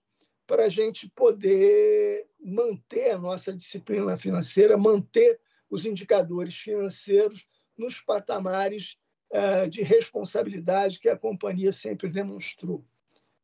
para 0.45 0.65
a 0.65 0.69
gente 0.69 1.09
poder 1.09 2.27
manter 2.39 3.12
a 3.12 3.17
nossa 3.17 3.53
disciplina 3.53 4.17
financeira, 4.17 4.77
manter 4.77 5.39
os 5.69 5.85
indicadores 5.85 6.55
financeiros 6.55 7.47
nos 7.77 8.00
patamares 8.00 8.97
é, 9.31 9.67
de 9.67 9.81
responsabilidade 9.81 11.00
que 11.00 11.09
a 11.09 11.17
companhia 11.17 11.71
sempre 11.71 12.09
demonstrou. 12.09 12.85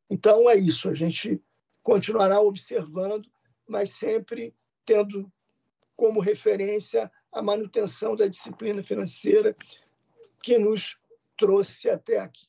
Então, 0.09 0.49
é 0.49 0.55
isso, 0.55 0.89
a 0.89 0.93
gente 0.93 1.41
continuará 1.81 2.41
observando, 2.41 3.29
mas 3.67 3.91
sempre 3.91 4.53
tendo 4.89 5.31
como 5.95 6.19
referência 6.19 7.11
a 7.31 7.43
manutenção 7.43 8.15
da 8.15 8.25
disciplina 8.25 8.81
financeira 8.81 9.55
que 10.41 10.57
nos 10.57 10.97
trouxe 11.37 11.87
até 11.91 12.19
aqui. 12.19 12.47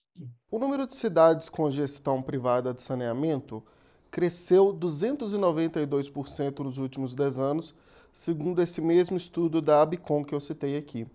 O 0.50 0.59
número 0.59 0.87
de 0.87 0.94
cidades 0.94 1.50
com 1.50 1.70
gestão 1.70 2.23
privada 2.23 2.73
de 2.73 2.80
saneamento 2.80 3.62
cresceu 4.11 4.75
292% 4.75 6.61
nos 6.61 6.78
últimos 6.78 7.14
10 7.14 7.38
anos, 7.38 7.75
segundo 8.11 8.62
esse 8.62 8.80
mesmo 8.80 9.18
estudo 9.18 9.61
da 9.61 9.82
Abicom 9.82 10.25
que 10.25 10.35
eu 10.35 10.40
citei 10.40 10.78
aqui. 10.78 11.06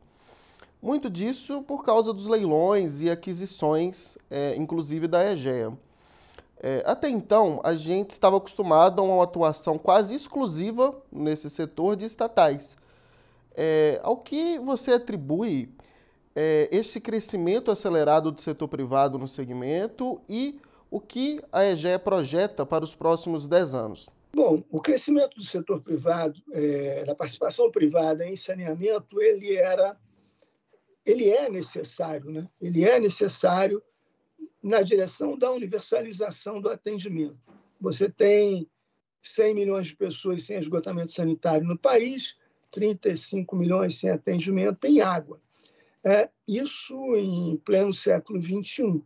Muito 0.79 1.10
disso 1.10 1.63
por 1.63 1.84
causa 1.84 2.13
dos 2.13 2.27
leilões 2.27 3.01
e 3.01 3.10
aquisições, 3.10 4.15
é, 4.29 4.55
inclusive 4.55 5.08
da 5.08 5.32
EGEA. 5.32 5.75
É, 6.60 6.84
até 6.86 7.10
então, 7.10 7.60
a 7.64 7.76
gente 7.76 8.12
estava 8.12 8.38
acostumado 8.38 9.02
a 9.02 9.04
uma 9.04 9.24
atuação 9.24 9.78
quase 9.78 10.16
exclusiva 10.16 10.96
nesse 11.12 11.50
setor 11.50 11.96
de 11.96 12.06
estatais. 12.06 12.78
É, 13.56 14.00
ao 14.04 14.18
que 14.18 14.60
você 14.60 14.94
atribui 14.94 15.70
é, 16.36 16.68
esse 16.72 17.00
crescimento 17.00 17.72
acelerado 17.72 18.32
do 18.32 18.42
setor 18.42 18.68
privado 18.68 19.18
no 19.18 19.28
segmento 19.28 20.22
e 20.28 20.60
o 20.92 21.00
que 21.00 21.42
a 21.52 21.64
EGE 21.66 21.98
projeta 22.00 22.66
para 22.66 22.84
os 22.84 22.94
próximos 22.94 23.48
10 23.48 23.74
anos? 23.74 24.10
Bom, 24.34 24.62
o 24.70 24.82
crescimento 24.82 25.36
do 25.38 25.44
setor 25.44 25.82
privado, 25.82 26.42
é, 26.52 27.06
da 27.06 27.16
participação 27.16 27.72
privada 27.72 28.26
em 28.28 28.36
saneamento, 28.36 29.22
ele 29.22 29.56
era, 29.56 29.98
ele 31.06 31.30
é 31.30 31.50
necessário, 31.50 32.30
né? 32.30 32.46
Ele 32.62 32.84
é 32.84 33.00
necessário 33.00 33.82
na 34.66 34.82
direção 34.82 35.38
da 35.38 35.52
universalização 35.52 36.60
do 36.60 36.70
atendimento. 36.70 37.38
Você 37.80 38.10
tem 38.10 38.68
100 39.22 39.54
milhões 39.54 39.88
de 39.88 39.96
pessoas 39.96 40.44
sem 40.44 40.58
esgotamento 40.58 41.12
sanitário 41.12 41.68
no 41.68 41.78
país, 41.78 42.36
35 42.72 43.56
milhões 43.56 44.00
sem 44.00 44.10
atendimento 44.10 44.84
em 44.86 45.02
água. 45.02 45.40
É, 46.04 46.32
isso 46.48 46.96
em 47.16 47.58
pleno 47.58 47.94
século 47.94 48.42
XXI. 48.42 49.04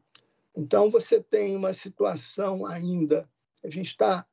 Então, 0.56 0.90
você 0.90 1.22
tem 1.22 1.58
uma 1.58 1.74
situação 1.74 2.66
ainda, 2.66 3.30
a 3.62 3.70
gente 3.70 3.88
está 3.88 4.26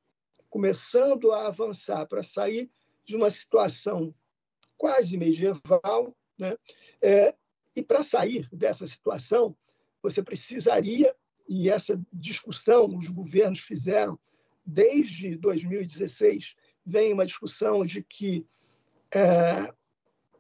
começando 0.49 1.33
a 1.33 1.49
avançar 1.49 2.06
para 2.06 2.23
sair 2.23 2.71
de 3.04 3.16
uma 3.16 3.30
situação 3.30 4.14
quase 4.78 5.16
medieval, 5.18 6.16
né? 6.38 6.56
É, 7.02 7.35
e 7.75 7.83
para 7.83 8.04
sair 8.04 8.49
dessa 8.52 8.87
situação, 8.87 9.56
você 10.06 10.22
precisaria, 10.22 11.14
e 11.48 11.68
essa 11.68 12.00
discussão 12.12 12.86
os 12.96 13.08
governos 13.08 13.60
fizeram 13.60 14.18
desde 14.64 15.36
2016, 15.36 16.54
vem 16.84 17.12
uma 17.12 17.26
discussão 17.26 17.84
de 17.84 18.02
que 18.02 18.46
é, 19.12 19.72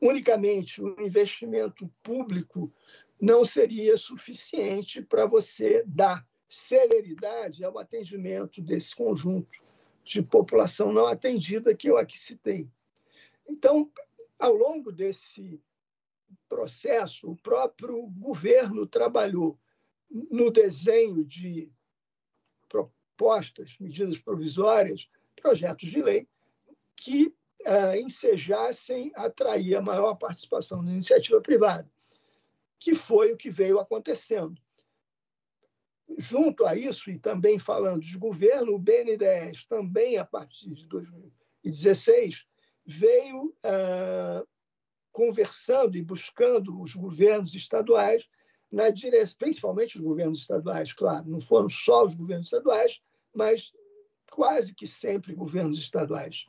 unicamente 0.00 0.80
o 0.80 1.00
investimento 1.00 1.92
público 2.02 2.72
não 3.20 3.44
seria 3.44 3.96
suficiente 3.96 5.02
para 5.02 5.26
você 5.26 5.82
dar 5.86 6.24
celeridade 6.48 7.64
ao 7.64 7.76
atendimento 7.78 8.62
desse 8.62 8.94
conjunto 8.94 9.64
de 10.04 10.22
população 10.22 10.92
não 10.92 11.06
atendida 11.06 11.74
que 11.74 11.88
eu 11.90 11.98
aqui 11.98 12.18
citei. 12.18 12.68
Então, 13.48 13.90
ao 14.38 14.54
longo 14.54 14.92
desse 14.92 15.60
processo, 16.56 17.30
o 17.30 17.36
próprio 17.36 18.06
governo 18.18 18.86
trabalhou 18.86 19.60
no 20.08 20.50
desenho 20.50 21.22
de 21.22 21.70
propostas, 22.66 23.76
medidas 23.78 24.16
provisórias, 24.16 25.06
projetos 25.34 25.90
de 25.90 26.00
lei 26.00 26.26
que 26.96 27.26
uh, 27.26 27.94
ensejassem 27.94 29.12
atrair 29.14 29.76
a 29.76 29.82
maior 29.82 30.14
participação 30.14 30.82
da 30.82 30.90
iniciativa 30.90 31.42
privada, 31.42 31.90
que 32.78 32.94
foi 32.94 33.32
o 33.32 33.36
que 33.36 33.50
veio 33.50 33.78
acontecendo. 33.78 34.58
Junto 36.16 36.64
a 36.64 36.74
isso, 36.74 37.10
e 37.10 37.18
também 37.18 37.58
falando 37.58 38.00
de 38.00 38.16
governo, 38.16 38.74
o 38.74 38.78
BNDES, 38.78 39.66
também 39.66 40.16
a 40.16 40.24
partir 40.24 40.72
de 40.72 40.86
2016, 40.86 42.46
veio 42.86 43.46
uh, 43.46 44.48
conversando 45.16 45.96
e 45.96 46.02
buscando 46.02 46.78
os 46.78 46.94
governos 46.94 47.54
estaduais, 47.54 48.28
na 48.70 48.90
direção, 48.90 49.38
principalmente 49.38 49.96
os 49.96 50.04
governos 50.04 50.40
estaduais, 50.40 50.92
claro, 50.92 51.24
não 51.26 51.40
foram 51.40 51.70
só 51.70 52.04
os 52.04 52.14
governos 52.14 52.48
estaduais, 52.48 53.00
mas 53.34 53.72
quase 54.30 54.74
que 54.74 54.86
sempre 54.86 55.34
governos 55.34 55.78
estaduais, 55.78 56.44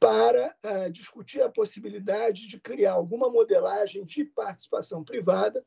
para 0.00 0.56
uh, 0.64 0.90
discutir 0.90 1.42
a 1.42 1.50
possibilidade 1.50 2.48
de 2.48 2.58
criar 2.58 2.92
alguma 2.92 3.28
modelagem 3.28 4.06
de 4.06 4.24
participação 4.24 5.04
privada 5.04 5.62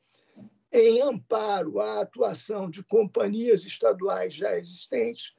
em 0.72 1.00
amparo 1.00 1.78
à 1.78 2.00
atuação 2.00 2.68
de 2.68 2.82
companhias 2.82 3.64
estaduais 3.64 4.34
já 4.34 4.58
existentes 4.58 5.32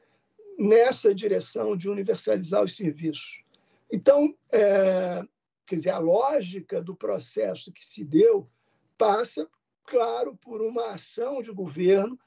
nessa 0.58 1.14
direção 1.14 1.76
de 1.76 1.90
universalizar 1.90 2.64
os 2.64 2.78
serviços. 2.78 3.44
Então, 3.92 4.34
é, 4.54 5.22
quer 5.66 5.76
dizer, 5.76 5.92
a 5.92 6.00
lógica 6.00 6.82
do 6.82 6.96
processo 6.96 7.72
que 7.72 7.86
se 7.86 8.04
deu 8.04 8.50
passa, 8.98 9.50
claro, 9.86 10.36
por 10.38 10.62
uma 10.62 10.92
ação 10.92 11.42
de 11.42 11.52
governo 11.52 12.20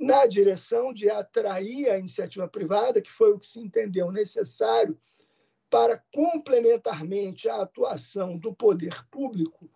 na 0.00 0.26
direção 0.26 0.92
de 0.92 1.10
atrair 1.10 1.90
a 1.90 1.98
iniciativa 1.98 2.46
privada, 2.48 3.00
que 3.00 3.10
foi 3.10 3.32
o 3.32 3.38
que 3.38 3.46
se 3.46 3.58
entendeu 3.58 4.12
necessário 4.12 4.98
para, 5.68 6.02
complementarmente 6.12 7.48
à 7.48 7.62
atuação 7.62 8.38
do 8.38 8.54
poder 8.54 9.04
público, 9.10 9.70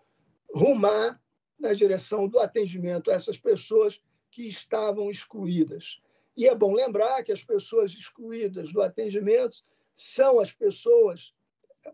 rumar 0.54 1.20
na 1.58 1.72
direção 1.72 2.28
do 2.28 2.38
atendimento 2.38 3.10
a 3.10 3.14
essas 3.14 3.38
pessoas 3.38 4.00
que 4.30 4.46
estavam 4.46 5.10
excluídas. 5.10 6.00
E 6.36 6.48
é 6.48 6.54
bom 6.54 6.72
lembrar 6.72 7.22
que 7.22 7.32
as 7.32 7.44
pessoas 7.44 7.92
excluídas 7.92 8.72
do 8.72 8.80
atendimento 8.80 9.58
são 9.94 10.40
as 10.40 10.50
pessoas, 10.50 11.34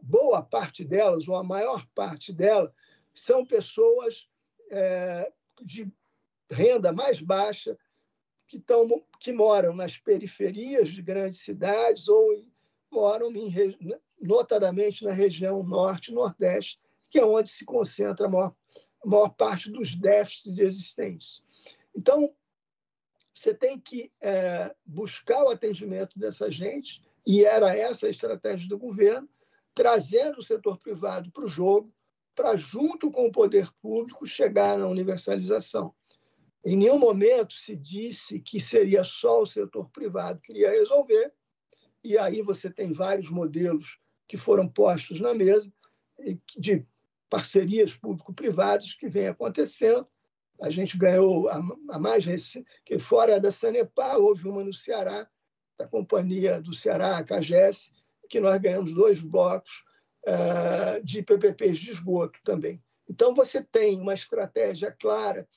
boa 0.03 0.43
parte 0.43 0.85
delas, 0.85 1.29
ou 1.29 1.37
a 1.37 1.45
maior 1.45 1.87
parte 1.95 2.33
delas, 2.33 2.71
são 3.15 3.45
pessoas 3.45 4.29
é, 4.71 5.33
de 5.63 5.91
renda 6.51 6.93
mais 6.93 7.21
baixa, 7.21 7.79
que, 8.47 8.59
tão, 8.59 8.89
que 9.21 9.33
moram 9.33 9.75
nas 9.75 9.99
periferias 9.99 10.89
de 10.89 11.03
grandes 11.03 11.41
cidades 11.41 12.09
ou 12.09 12.47
moram 12.91 13.31
em, 13.31 13.53
notadamente 14.21 15.05
na 15.05 15.13
região 15.13 15.63
norte 15.63 16.11
e 16.11 16.15
nordeste, 16.15 16.81
que 17.11 17.19
é 17.19 17.25
onde 17.25 17.51
se 17.51 17.65
concentra 17.65 18.27
a 18.27 18.31
maior, 18.31 18.55
a 19.05 19.07
maior 19.07 19.29
parte 19.31 19.71
dos 19.71 19.95
déficits 19.95 20.59
existentes. 20.59 21.43
Então, 21.95 22.35
você 23.35 23.55
tem 23.55 23.79
que 23.79 24.11
é, 24.21 24.75
buscar 24.85 25.45
o 25.45 25.51
atendimento 25.51 26.19
dessa 26.19 26.51
gente, 26.51 27.03
e 27.27 27.45
era 27.45 27.77
essa 27.77 28.07
a 28.07 28.11
estratégia 28.11 28.69
do 28.69 28.79
governo, 28.79 29.29
trazendo 29.79 30.41
o 30.41 30.43
setor 30.43 30.77
privado 30.77 31.31
para 31.31 31.45
o 31.45 31.47
jogo, 31.47 31.95
para, 32.35 32.57
junto 32.57 33.13
com 33.13 33.29
o 33.29 33.31
poder 33.31 33.71
público, 33.81 34.27
chegar 34.27 34.77
na 34.77 34.89
universalização. 34.89 35.95
Em 36.65 36.77
nenhum 36.77 36.99
momento 36.99 37.55
se 37.55 37.77
disse 37.77 38.41
que 38.41 38.59
seria 38.59 39.05
só 39.05 39.41
o 39.41 39.47
setor 39.47 39.89
privado 39.91 40.41
que 40.41 40.51
iria 40.51 40.71
resolver, 40.71 41.33
e 42.03 42.19
aí 42.19 42.43
você 42.43 42.69
tem 42.69 42.93
vários 42.93 43.31
modelos 43.31 44.01
que 44.27 44.37
foram 44.37 44.69
postos 44.69 45.21
na 45.21 45.33
mesa 45.33 45.73
de 46.57 46.85
parcerias 47.31 47.95
público-privadas 47.95 48.95
que 48.95 49.09
vem 49.09 49.29
acontecendo. 49.29 50.09
A 50.61 50.71
gente 50.71 50.99
ganhou 50.99 51.49
a, 51.49 52.01
mais 52.01 52.25
recente, 52.25 52.67
que 52.85 52.99
fora 52.99 53.39
da 53.39 53.53
Sanepar, 53.53 54.19
houve 54.19 54.49
uma 54.49 54.65
no 54.65 54.73
Ceará, 54.73 55.31
da 55.79 55.87
Companhia 55.87 56.61
do 56.61 56.75
Ceará, 56.75 57.17
a 57.17 57.23
CAGES, 57.23 57.93
que 58.29 58.41
nós 58.41 58.61
ganhamos 58.61 58.93
dois 58.93 59.21
blocos 59.21 59.85
uh, 60.27 61.03
de 61.03 61.23
PPPs 61.23 61.79
de 61.79 61.91
esgoto 61.91 62.39
também. 62.45 62.83
Então, 63.09 63.35
você 63.35 63.63
tem 63.63 63.99
uma 64.01 64.15
estratégia 64.15 64.93
clara 64.93 65.49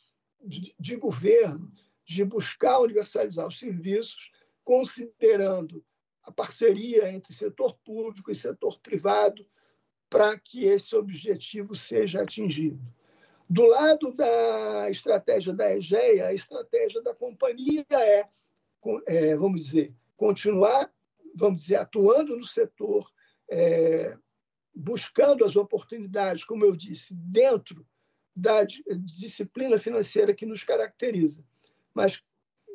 de, 0.43 0.73
de 0.79 0.95
governo 0.95 1.71
de 2.05 2.23
buscar 2.23 2.79
universalizar 2.79 3.47
os 3.47 3.59
serviços, 3.59 4.31
considerando 4.63 5.83
a 6.23 6.31
parceria 6.31 7.11
entre 7.11 7.33
setor 7.33 7.77
público 7.83 8.31
e 8.31 8.35
setor 8.35 8.79
privado 8.79 9.45
para 10.09 10.37
que 10.37 10.65
esse 10.65 10.95
objetivo 10.95 11.73
seja 11.75 12.21
atingido. 12.21 12.79
Do 13.49 13.65
lado 13.65 14.13
da 14.13 14.89
estratégia 14.89 15.53
da 15.53 15.75
EGEA, 15.75 16.27
a 16.27 16.33
estratégia 16.33 17.01
da 17.01 17.13
companhia 17.13 17.85
é, 17.89 18.27
é 19.07 19.35
vamos 19.35 19.65
dizer, 19.65 19.93
continuar, 20.15 20.91
vamos 21.35 21.63
dizer, 21.63 21.77
atuando 21.77 22.35
no 22.37 22.45
setor, 22.45 23.09
é, 23.49 24.17
buscando 24.73 25.43
as 25.43 25.55
oportunidades, 25.55 26.43
como 26.43 26.65
eu 26.65 26.75
disse, 26.75 27.13
dentro 27.13 27.85
da 28.35 28.63
disciplina 28.63 29.77
financeira 29.77 30.33
que 30.33 30.45
nos 30.45 30.63
caracteriza, 30.63 31.43
mas 31.93 32.23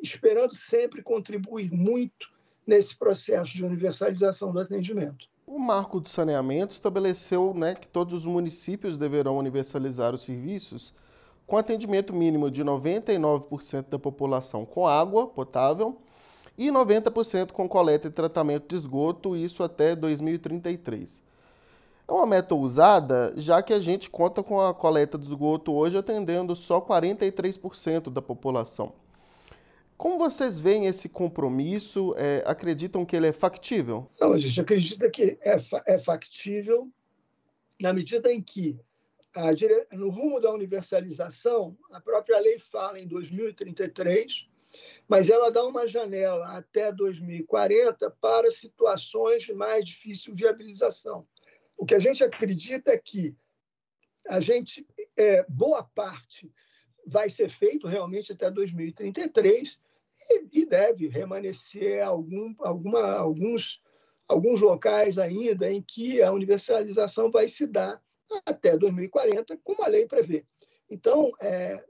esperando 0.01 0.53
sempre 0.53 1.01
contribuir 1.01 1.71
muito 1.71 2.29
nesse 2.65 2.95
processo 2.95 3.53
de 3.53 3.65
universalização 3.65 4.51
do 4.51 4.59
atendimento. 4.59 5.27
O 5.45 5.57
marco 5.57 5.99
do 5.99 6.09
saneamento 6.09 6.73
estabeleceu 6.73 7.53
né, 7.53 7.73
que 7.73 7.87
todos 7.87 8.13
os 8.13 8.25
municípios 8.25 8.97
deverão 8.97 9.37
universalizar 9.37 10.13
os 10.13 10.23
serviços 10.23 10.93
com 11.47 11.57
atendimento 11.57 12.13
mínimo 12.13 12.51
de 12.51 12.63
99% 12.63 13.87
da 13.87 13.97
população 13.97 14.65
com 14.65 14.85
água 14.85 15.27
potável 15.27 16.01
e 16.57 16.69
90% 16.69 17.51
com 17.51 17.69
coleta 17.69 18.07
e 18.07 18.11
tratamento 18.11 18.67
de 18.69 18.75
esgoto, 18.75 19.35
isso 19.35 19.63
até 19.63 19.95
2033. 19.95 21.21
É 22.07 22.11
uma 22.11 22.25
meta 22.25 22.55
ousada, 22.55 23.33
já 23.35 23.61
que 23.61 23.73
a 23.73 23.79
gente 23.79 24.09
conta 24.09 24.41
com 24.41 24.61
a 24.61 24.73
coleta 24.73 25.17
de 25.17 25.27
esgoto 25.27 25.73
hoje 25.73 25.97
atendendo 25.97 26.55
só 26.55 26.79
43% 26.79 28.09
da 28.09 28.21
população. 28.21 28.93
Como 29.97 30.17
vocês 30.17 30.59
veem 30.59 30.85
esse 30.85 31.09
compromisso? 31.09 32.13
É, 32.17 32.43
acreditam 32.45 33.03
que 33.03 33.15
ele 33.15 33.27
é 33.27 33.33
factível? 33.33 34.09
Não, 34.21 34.31
a 34.31 34.37
gente 34.37 34.61
acredita 34.61 35.09
que 35.09 35.37
é, 35.41 35.59
fa 35.59 35.83
é 35.85 35.97
factível 35.97 36.89
na 37.79 37.91
medida 37.91 38.31
em 38.31 38.41
que, 38.41 38.79
a, 39.35 39.47
no 39.95 40.09
rumo 40.09 40.39
da 40.39 40.51
universalização, 40.51 41.75
a 41.91 41.99
própria 41.99 42.39
lei 42.39 42.59
fala 42.59 42.99
em 42.99 43.07
2033, 43.07 44.47
mas 45.07 45.29
ela 45.29 45.51
dá 45.51 45.65
uma 45.65 45.87
janela 45.87 46.57
até 46.57 46.91
2040 46.91 48.09
para 48.21 48.51
situações 48.51 49.43
de 49.43 49.53
mais 49.53 49.85
difícil 49.85 50.33
viabilização. 50.33 51.27
O 51.77 51.85
que 51.85 51.95
a 51.95 51.99
gente 51.99 52.23
acredita 52.23 52.91
é 52.91 52.97
que 52.97 53.35
a 54.27 54.39
gente, 54.39 54.85
é, 55.15 55.45
boa 55.47 55.83
parte 55.83 56.51
vai 57.05 57.29
ser 57.29 57.49
feito 57.49 57.87
realmente 57.87 58.33
até 58.33 58.51
2033 58.51 59.79
e, 60.29 60.61
e 60.61 60.65
deve 60.65 61.07
remanescer 61.07 62.05
algum, 62.05 62.53
alguma, 62.59 63.13
alguns, 63.13 63.81
alguns 64.27 64.59
locais 64.59 65.17
ainda 65.17 65.71
em 65.71 65.81
que 65.81 66.21
a 66.21 66.31
universalização 66.31 67.31
vai 67.31 67.47
se 67.47 67.65
dar 67.65 68.01
até 68.45 68.77
2040, 68.77 69.57
como 69.63 69.83
a 69.83 69.87
lei 69.87 70.05
prevê. 70.05 70.45
Então, 70.89 71.31
é, 71.39 71.83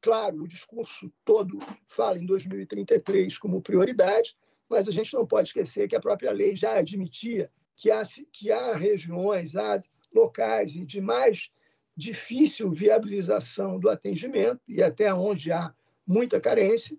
claro, 0.00 0.42
o 0.42 0.48
discurso 0.48 1.12
todo 1.24 1.58
fala 1.86 2.18
em 2.18 2.26
2033 2.26 3.38
como 3.38 3.62
prioridade, 3.62 4.36
mas 4.68 4.88
a 4.88 4.92
gente 4.92 5.14
não 5.14 5.26
pode 5.26 5.48
esquecer 5.48 5.88
que 5.88 5.96
a 5.96 6.00
própria 6.00 6.32
lei 6.32 6.54
já 6.54 6.78
admitia 6.78 7.50
que 7.76 7.90
há, 7.90 8.02
que 8.32 8.50
há 8.50 8.74
regiões, 8.74 9.56
há 9.56 9.80
locais 10.12 10.72
de 10.72 11.00
mais 11.00 11.50
difícil 11.96 12.70
viabilização 12.70 13.78
do 13.78 13.88
atendimento 13.88 14.60
e 14.68 14.82
até 14.82 15.12
onde 15.12 15.50
há 15.50 15.74
muita 16.06 16.40
carência, 16.40 16.96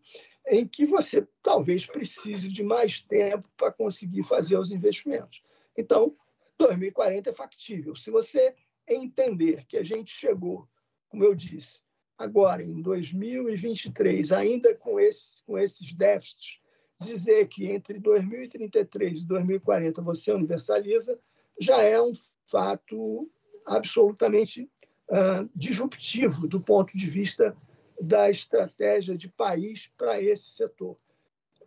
em 0.47 0.67
que 0.67 0.85
você 0.85 1.27
talvez 1.41 1.85
precise 1.85 2.49
de 2.49 2.63
mais 2.63 3.01
tempo 3.01 3.49
para 3.55 3.71
conseguir 3.71 4.23
fazer 4.23 4.57
os 4.57 4.71
investimentos. 4.71 5.41
Então, 5.77 6.15
2040 6.57 7.29
é 7.29 7.33
factível. 7.33 7.95
Se 7.95 8.11
você 8.11 8.53
entender 8.87 9.65
que 9.65 9.77
a 9.77 9.83
gente 9.83 10.11
chegou, 10.11 10.67
como 11.07 11.23
eu 11.23 11.33
disse, 11.33 11.83
agora 12.19 12.61
em 12.61 12.81
2023, 12.81 14.33
ainda 14.33 14.75
com, 14.75 14.99
esse, 14.99 15.41
com 15.45 15.57
esses 15.57 15.93
déficits, 15.93 16.59
dizer 16.99 17.47
que 17.47 17.65
entre 17.65 17.97
2033 17.97 19.21
e 19.21 19.25
2040 19.25 20.01
você 20.01 20.33
universaliza 20.33 21.17
já 21.57 21.81
é 21.81 21.99
um 22.01 22.11
fato 22.45 23.31
absolutamente 23.65 24.69
uh, 25.09 25.49
disruptivo 25.55 26.45
do 26.45 26.59
ponto 26.59 26.97
de 26.97 27.09
vista 27.09 27.55
da 28.01 28.29
estratégia 28.29 29.17
de 29.17 29.29
país 29.29 29.89
para 29.97 30.21
esse 30.21 30.49
setor. 30.51 30.97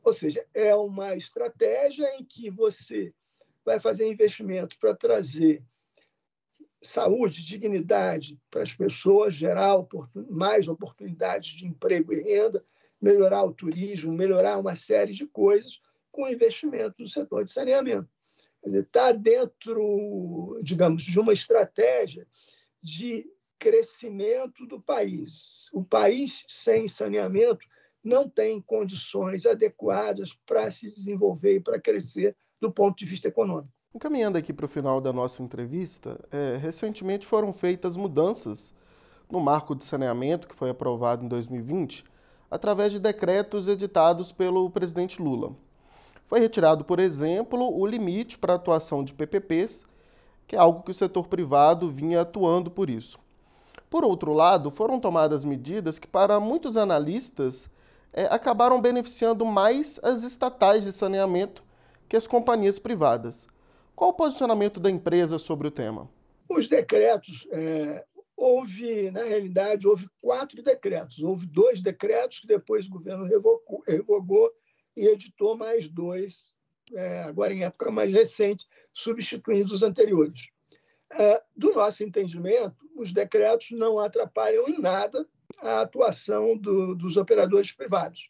Ou 0.05 0.13
seja, 0.13 0.45
é 0.53 0.75
uma 0.75 1.15
estratégia 1.17 2.07
em 2.17 2.25
que 2.25 2.51
você 2.51 3.15
vai 3.65 3.81
fazer 3.81 4.11
investimento 4.11 4.77
para 4.79 4.95
trazer 4.95 5.63
saúde, 6.83 7.45
dignidade 7.45 8.39
para 8.51 8.63
as 8.63 8.75
pessoas, 8.75 9.35
gerar 9.35 9.77
mais 10.29 10.69
oportunidades 10.69 11.51
de 11.51 11.67
emprego 11.67 12.13
e 12.13 12.23
renda, 12.23 12.65
melhorar 13.01 13.45
o 13.45 13.53
turismo, 13.53 14.13
melhorar 14.13 14.59
uma 14.59 14.77
série 14.77 15.13
de 15.13 15.27
coisas 15.27 15.81
com 16.11 16.29
investimento 16.29 16.97
no 16.99 17.09
setor 17.09 17.45
de 17.45 17.51
saneamento. 17.51 18.09
Está 18.65 19.11
dentro, 19.13 20.61
digamos, 20.63 21.03
de 21.03 21.19
uma 21.19 21.33
estratégia 21.33 22.27
de 22.81 23.27
crescimento 23.59 24.67
do 24.67 24.81
país. 24.81 25.69
O 25.73 25.85
país 25.85 26.45
sem 26.49 26.87
saneamento 26.87 27.65
não 28.03 28.29
tem 28.29 28.61
condições 28.61 29.47
adequadas 29.47 30.35
para 30.45 30.71
se 30.71 30.91
desenvolver 30.91 31.57
e 31.57 31.61
para 31.61 31.81
crescer 31.81 32.37
do 32.61 32.73
ponto 32.73 32.99
de 32.99 33.07
vista 33.07 33.29
econômico. 33.29 33.73
Encaminhando 33.95 34.39
aqui 34.39 34.55
para 34.55 34.65
o 34.65 34.69
final 34.69 35.03
da 35.03 35.13
nossa 35.13 35.43
entrevista, 35.43 36.19
é, 36.31 36.57
recentemente 36.57 37.27
foram 37.27 37.53
feitas 37.53 37.95
mudanças 37.95 38.73
no 39.31 39.39
marco 39.39 39.75
de 39.75 39.85
saneamento 39.85 40.49
que 40.49 40.55
foi 40.55 40.71
aprovado 40.71 41.23
em 41.23 41.29
2020, 41.29 42.03
através 42.51 42.91
de 42.91 42.99
decretos 42.99 43.69
editados 43.69 44.33
pelo 44.33 44.71
presidente 44.71 45.21
Lula. 45.21 45.55
Foi 46.25 46.41
retirado, 46.41 46.87
por 46.87 46.99
exemplo, 46.99 47.71
o 47.79 47.87
limite 47.87 48.39
para 48.39 48.55
a 48.55 48.57
atuação 48.57 49.05
de 49.05 49.13
PPPs, 49.13 49.85
que 50.47 50.57
é 50.57 50.59
algo 50.59 50.83
que 50.83 50.91
o 50.91 50.95
setor 50.95 51.29
privado 51.29 51.91
vinha 51.91 52.23
atuando 52.23 52.71
por 52.71 52.89
isso. 52.89 53.19
Por 53.91 54.07
outro 54.07 54.33
lado, 54.33 54.71
foram 54.71 54.99
tomadas 54.99 55.45
medidas 55.45 55.99
que, 55.99 56.09
para 56.09 56.41
muitos 56.41 56.79
analistas, 56.79 57.69
é, 58.11 58.25
acabaram 58.25 58.81
beneficiando 58.81 59.45
mais 59.45 60.01
as 60.03 60.23
estatais 60.23 60.85
de 60.85 60.93
saneamento 60.93 61.63
que 62.09 62.17
as 62.17 62.27
companhias 62.27 62.79
privadas. 62.79 63.52
Qual 64.03 64.11
o 64.11 64.15
posicionamento 64.15 64.81
da 64.81 64.91
empresa 64.91 65.39
sobre 65.39 65.69
o 65.69 65.71
tema? 65.71 66.11
Os 66.49 66.67
decretos, 66.67 67.47
é, 67.53 68.05
houve, 68.37 69.13
na 69.13 69.23
realidade, 69.23 69.87
houve 69.87 70.09
quatro 70.21 70.61
decretos. 70.61 71.21
Houve 71.21 71.47
dois 71.47 71.81
decretos 71.81 72.41
que 72.41 72.49
depois 72.49 72.89
o 72.89 72.91
governo 72.91 73.25
revogou, 73.25 73.81
revogou 73.87 74.51
e 74.97 75.07
editou 75.07 75.57
mais 75.57 75.89
dois, 75.89 76.53
é, 76.93 77.23
agora 77.23 77.55
em 77.55 77.63
época 77.63 77.93
mais 77.93 78.13
recente, 78.13 78.67
substituindo 78.93 79.73
os 79.73 79.85
anteriores. 79.85 80.49
É, 81.13 81.41
do 81.57 81.73
nosso 81.73 82.03
entendimento, 82.03 82.85
os 82.97 83.13
decretos 83.13 83.71
não 83.71 84.01
atrapalham 84.01 84.69
em 84.69 84.81
nada 84.81 85.25
a 85.61 85.83
atuação 85.83 86.59
do, 86.59 86.97
dos 86.97 87.17
operadores 87.17 87.71
privados. 87.71 88.29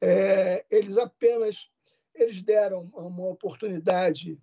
É, 0.00 0.64
eles 0.68 0.98
apenas 0.98 1.70
eles 2.12 2.42
deram 2.42 2.90
uma 2.92 3.28
oportunidade, 3.28 4.38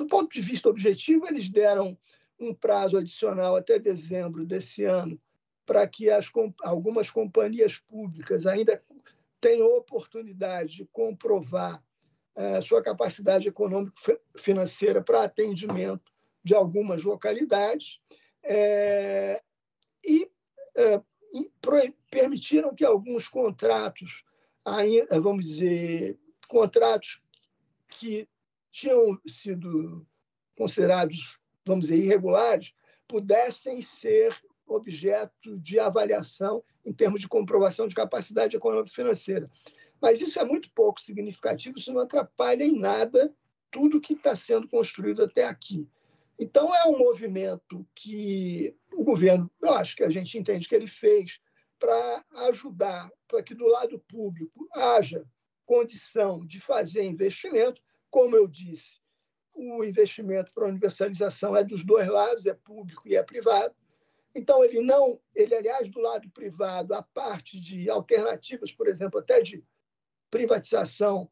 do 0.00 0.06
ponto 0.06 0.32
de 0.32 0.40
vista 0.40 0.66
objetivo, 0.70 1.26
eles 1.28 1.50
deram 1.50 1.96
um 2.38 2.54
prazo 2.54 2.96
adicional 2.96 3.54
até 3.54 3.78
dezembro 3.78 4.46
desse 4.46 4.82
ano 4.82 5.20
para 5.66 5.86
que 5.86 6.08
as, 6.08 6.30
algumas 6.62 7.10
companhias 7.10 7.76
públicas 7.76 8.46
ainda 8.46 8.82
tenham 9.38 9.76
oportunidade 9.76 10.76
de 10.76 10.86
comprovar 10.86 11.84
é, 12.34 12.62
sua 12.62 12.82
capacidade 12.82 13.46
econômico-financeira 13.46 15.02
para 15.02 15.24
atendimento 15.24 16.10
de 16.42 16.54
algumas 16.54 17.02
localidades 17.02 18.00
é, 18.42 19.42
e 20.02 20.30
é, 20.78 21.02
permitiram 22.10 22.74
que 22.74 22.86
alguns 22.86 23.28
contratos, 23.28 24.24
vamos 25.20 25.44
dizer, 25.44 26.18
contratos 26.48 27.22
que 27.86 28.26
tinham 28.70 29.18
sido 29.26 30.06
considerados, 30.56 31.38
vamos 31.66 31.88
dizer, 31.88 31.98
irregulares, 32.02 32.72
pudessem 33.08 33.82
ser 33.82 34.36
objeto 34.66 35.58
de 35.58 35.78
avaliação 35.78 36.62
em 36.84 36.92
termos 36.92 37.20
de 37.20 37.28
comprovação 37.28 37.88
de 37.88 37.94
capacidade 37.94 38.56
econômica 38.56 38.94
financeira. 38.94 39.50
Mas 40.00 40.20
isso 40.20 40.38
é 40.38 40.44
muito 40.44 40.70
pouco 40.72 41.00
significativo, 41.00 41.78
isso 41.78 41.92
não 41.92 42.00
atrapalha 42.00 42.64
em 42.64 42.78
nada 42.78 43.34
tudo 43.70 44.00
que 44.00 44.14
está 44.14 44.34
sendo 44.34 44.68
construído 44.68 45.22
até 45.22 45.44
aqui. 45.44 45.88
Então, 46.38 46.74
é 46.74 46.84
um 46.88 46.98
movimento 46.98 47.86
que 47.94 48.74
o 48.92 49.04
governo, 49.04 49.50
eu 49.60 49.74
acho 49.74 49.94
que 49.94 50.02
a 50.02 50.08
gente 50.08 50.38
entende 50.38 50.66
que 50.66 50.74
ele 50.74 50.86
fez 50.86 51.38
para 51.78 52.24
ajudar, 52.48 53.10
para 53.28 53.42
que 53.42 53.54
do 53.54 53.66
lado 53.66 53.98
público 54.08 54.68
haja 54.74 55.24
condição 55.66 56.44
de 56.44 56.58
fazer 56.58 57.04
investimento. 57.04 57.80
Como 58.10 58.36
eu 58.36 58.46
disse, 58.46 58.98
o 59.54 59.84
investimento 59.84 60.52
para 60.52 60.64
a 60.64 60.68
universalização 60.68 61.56
é 61.56 61.62
dos 61.62 61.84
dois 61.84 62.08
lados, 62.08 62.46
é 62.46 62.54
público 62.54 63.06
e 63.06 63.16
é 63.16 63.22
privado. 63.22 63.74
Então, 64.34 64.64
ele 64.64 64.80
não, 64.80 65.20
ele, 65.34 65.54
aliás, 65.54 65.88
do 65.90 66.00
lado 66.00 66.30
privado, 66.30 66.94
a 66.94 67.02
parte 67.02 67.60
de 67.60 67.90
alternativas, 67.90 68.72
por 68.72 68.88
exemplo, 68.88 69.18
até 69.18 69.42
de 69.42 69.64
privatização, 70.30 71.28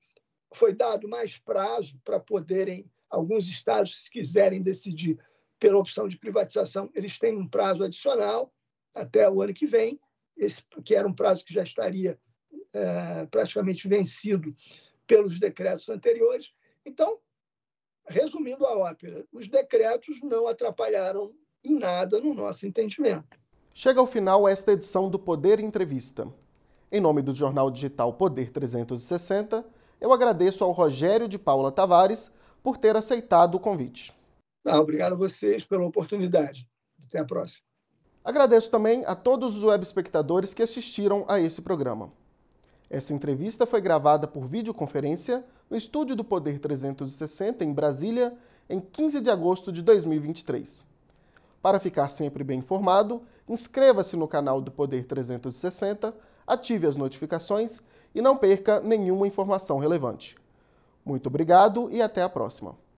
foi 0.53 0.75
dado 0.75 1.09
mais 1.09 1.39
prazo 1.39 2.01
para 2.05 2.19
poderem 2.19 2.91
Alguns 3.11 3.49
estados, 3.49 4.05
se 4.05 4.11
quiserem 4.11 4.63
decidir 4.63 5.19
pela 5.59 5.79
opção 5.79 6.07
de 6.09 6.19
privatização, 6.19 6.91
eles 6.95 7.19
têm 7.19 7.37
um 7.37 7.49
prazo 7.49 7.83
adicional 7.83 8.53
até 8.95 9.29
o 9.29 9.41
ano 9.43 9.55
que 9.55 9.67
vem, 9.67 9.99
esse, 10.37 10.63
que 10.85 10.95
era 10.95 11.09
um 11.09 11.13
prazo 11.13 11.45
que 11.45 11.55
já 11.55 11.63
estaria 11.63 12.19
é, 12.73 13.27
praticamente 13.27 13.89
vencido 13.89 14.55
pelos 15.07 15.41
decretos 15.41 15.89
anteriores. 15.89 16.53
Então, 16.89 17.19
resumindo 18.07 18.65
a 18.65 18.79
ópera, 18.79 19.23
os 19.31 19.47
decretos 19.47 20.21
não 20.23 20.49
atrapalharam 20.49 21.35
em 21.63 21.79
nada 21.79 22.19
no 22.19 22.33
nosso 22.33 22.67
entendimento. 22.67 23.39
Chega 23.75 24.01
ao 24.01 24.07
final 24.07 24.49
esta 24.49 24.73
edição 24.73 25.11
do 25.11 25.19
Poder 25.19 25.61
Entrevista. 25.61 26.27
Em 26.91 26.99
nome 26.99 27.21
do 27.21 27.35
jornal 27.35 27.71
digital 27.71 28.15
Poder 28.15 28.51
360, 28.51 29.67
eu 30.01 30.11
agradeço 30.15 30.65
ao 30.65 30.73
Rogério 30.73 31.29
de 31.29 31.39
Paula 31.39 31.71
Tavares 31.71 32.33
por 32.63 32.79
ter 32.79 32.97
aceitado 32.97 33.57
o 33.57 33.61
convite. 33.61 34.15
Não, 34.65 34.81
obrigado 34.81 35.13
a 35.13 35.17
vocês 35.17 35.67
pela 35.67 35.85
oportunidade. 35.85 36.67
Até 37.07 37.19
a 37.19 37.25
próxima. 37.27 37.67
Agradeço 38.25 38.71
também 38.71 39.05
a 39.05 39.15
todos 39.15 39.57
os 39.57 39.63
web 39.63 39.83
espectadores 39.83 40.55
que 40.55 40.63
assistiram 40.63 41.27
a 41.29 41.39
esse 41.39 41.61
programa. 41.61 42.11
Essa 42.91 43.13
entrevista 43.13 43.67
foi 43.67 43.81
gravada 43.81 44.27
por 44.27 44.47
videoconferência 44.47 45.45
no 45.69 45.77
estúdio 45.77 46.17
do 46.17 46.25
Poder 46.25 46.59
360 46.59 47.65
em 47.65 47.73
Brasília, 47.73 48.35
em 48.69 48.81
15 48.81 49.21
de 49.21 49.31
agosto 49.31 49.71
de 49.71 49.83
2023. 49.83 50.87
Para 51.61 51.81
ficar 51.81 52.09
sempre 52.09 52.43
bem 52.43 52.61
informado, 52.61 53.23
inscreva-se 53.49 54.17
no 54.17 54.29
canal 54.29 54.61
do 54.61 54.71
Poder 54.71 55.05
360, 55.05 56.15
ative 56.47 56.87
as 56.87 56.97
notificações 56.97 57.81
e 58.15 58.23
não 58.23 58.37
perca 58.37 58.81
nenhuma 58.81 59.27
informação 59.27 59.79
relevante. 59.79 60.37
Muito 61.05 61.27
obrigado 61.27 61.91
e 61.91 62.01
até 62.01 62.23
a 62.23 62.29
próxima. 62.29 62.75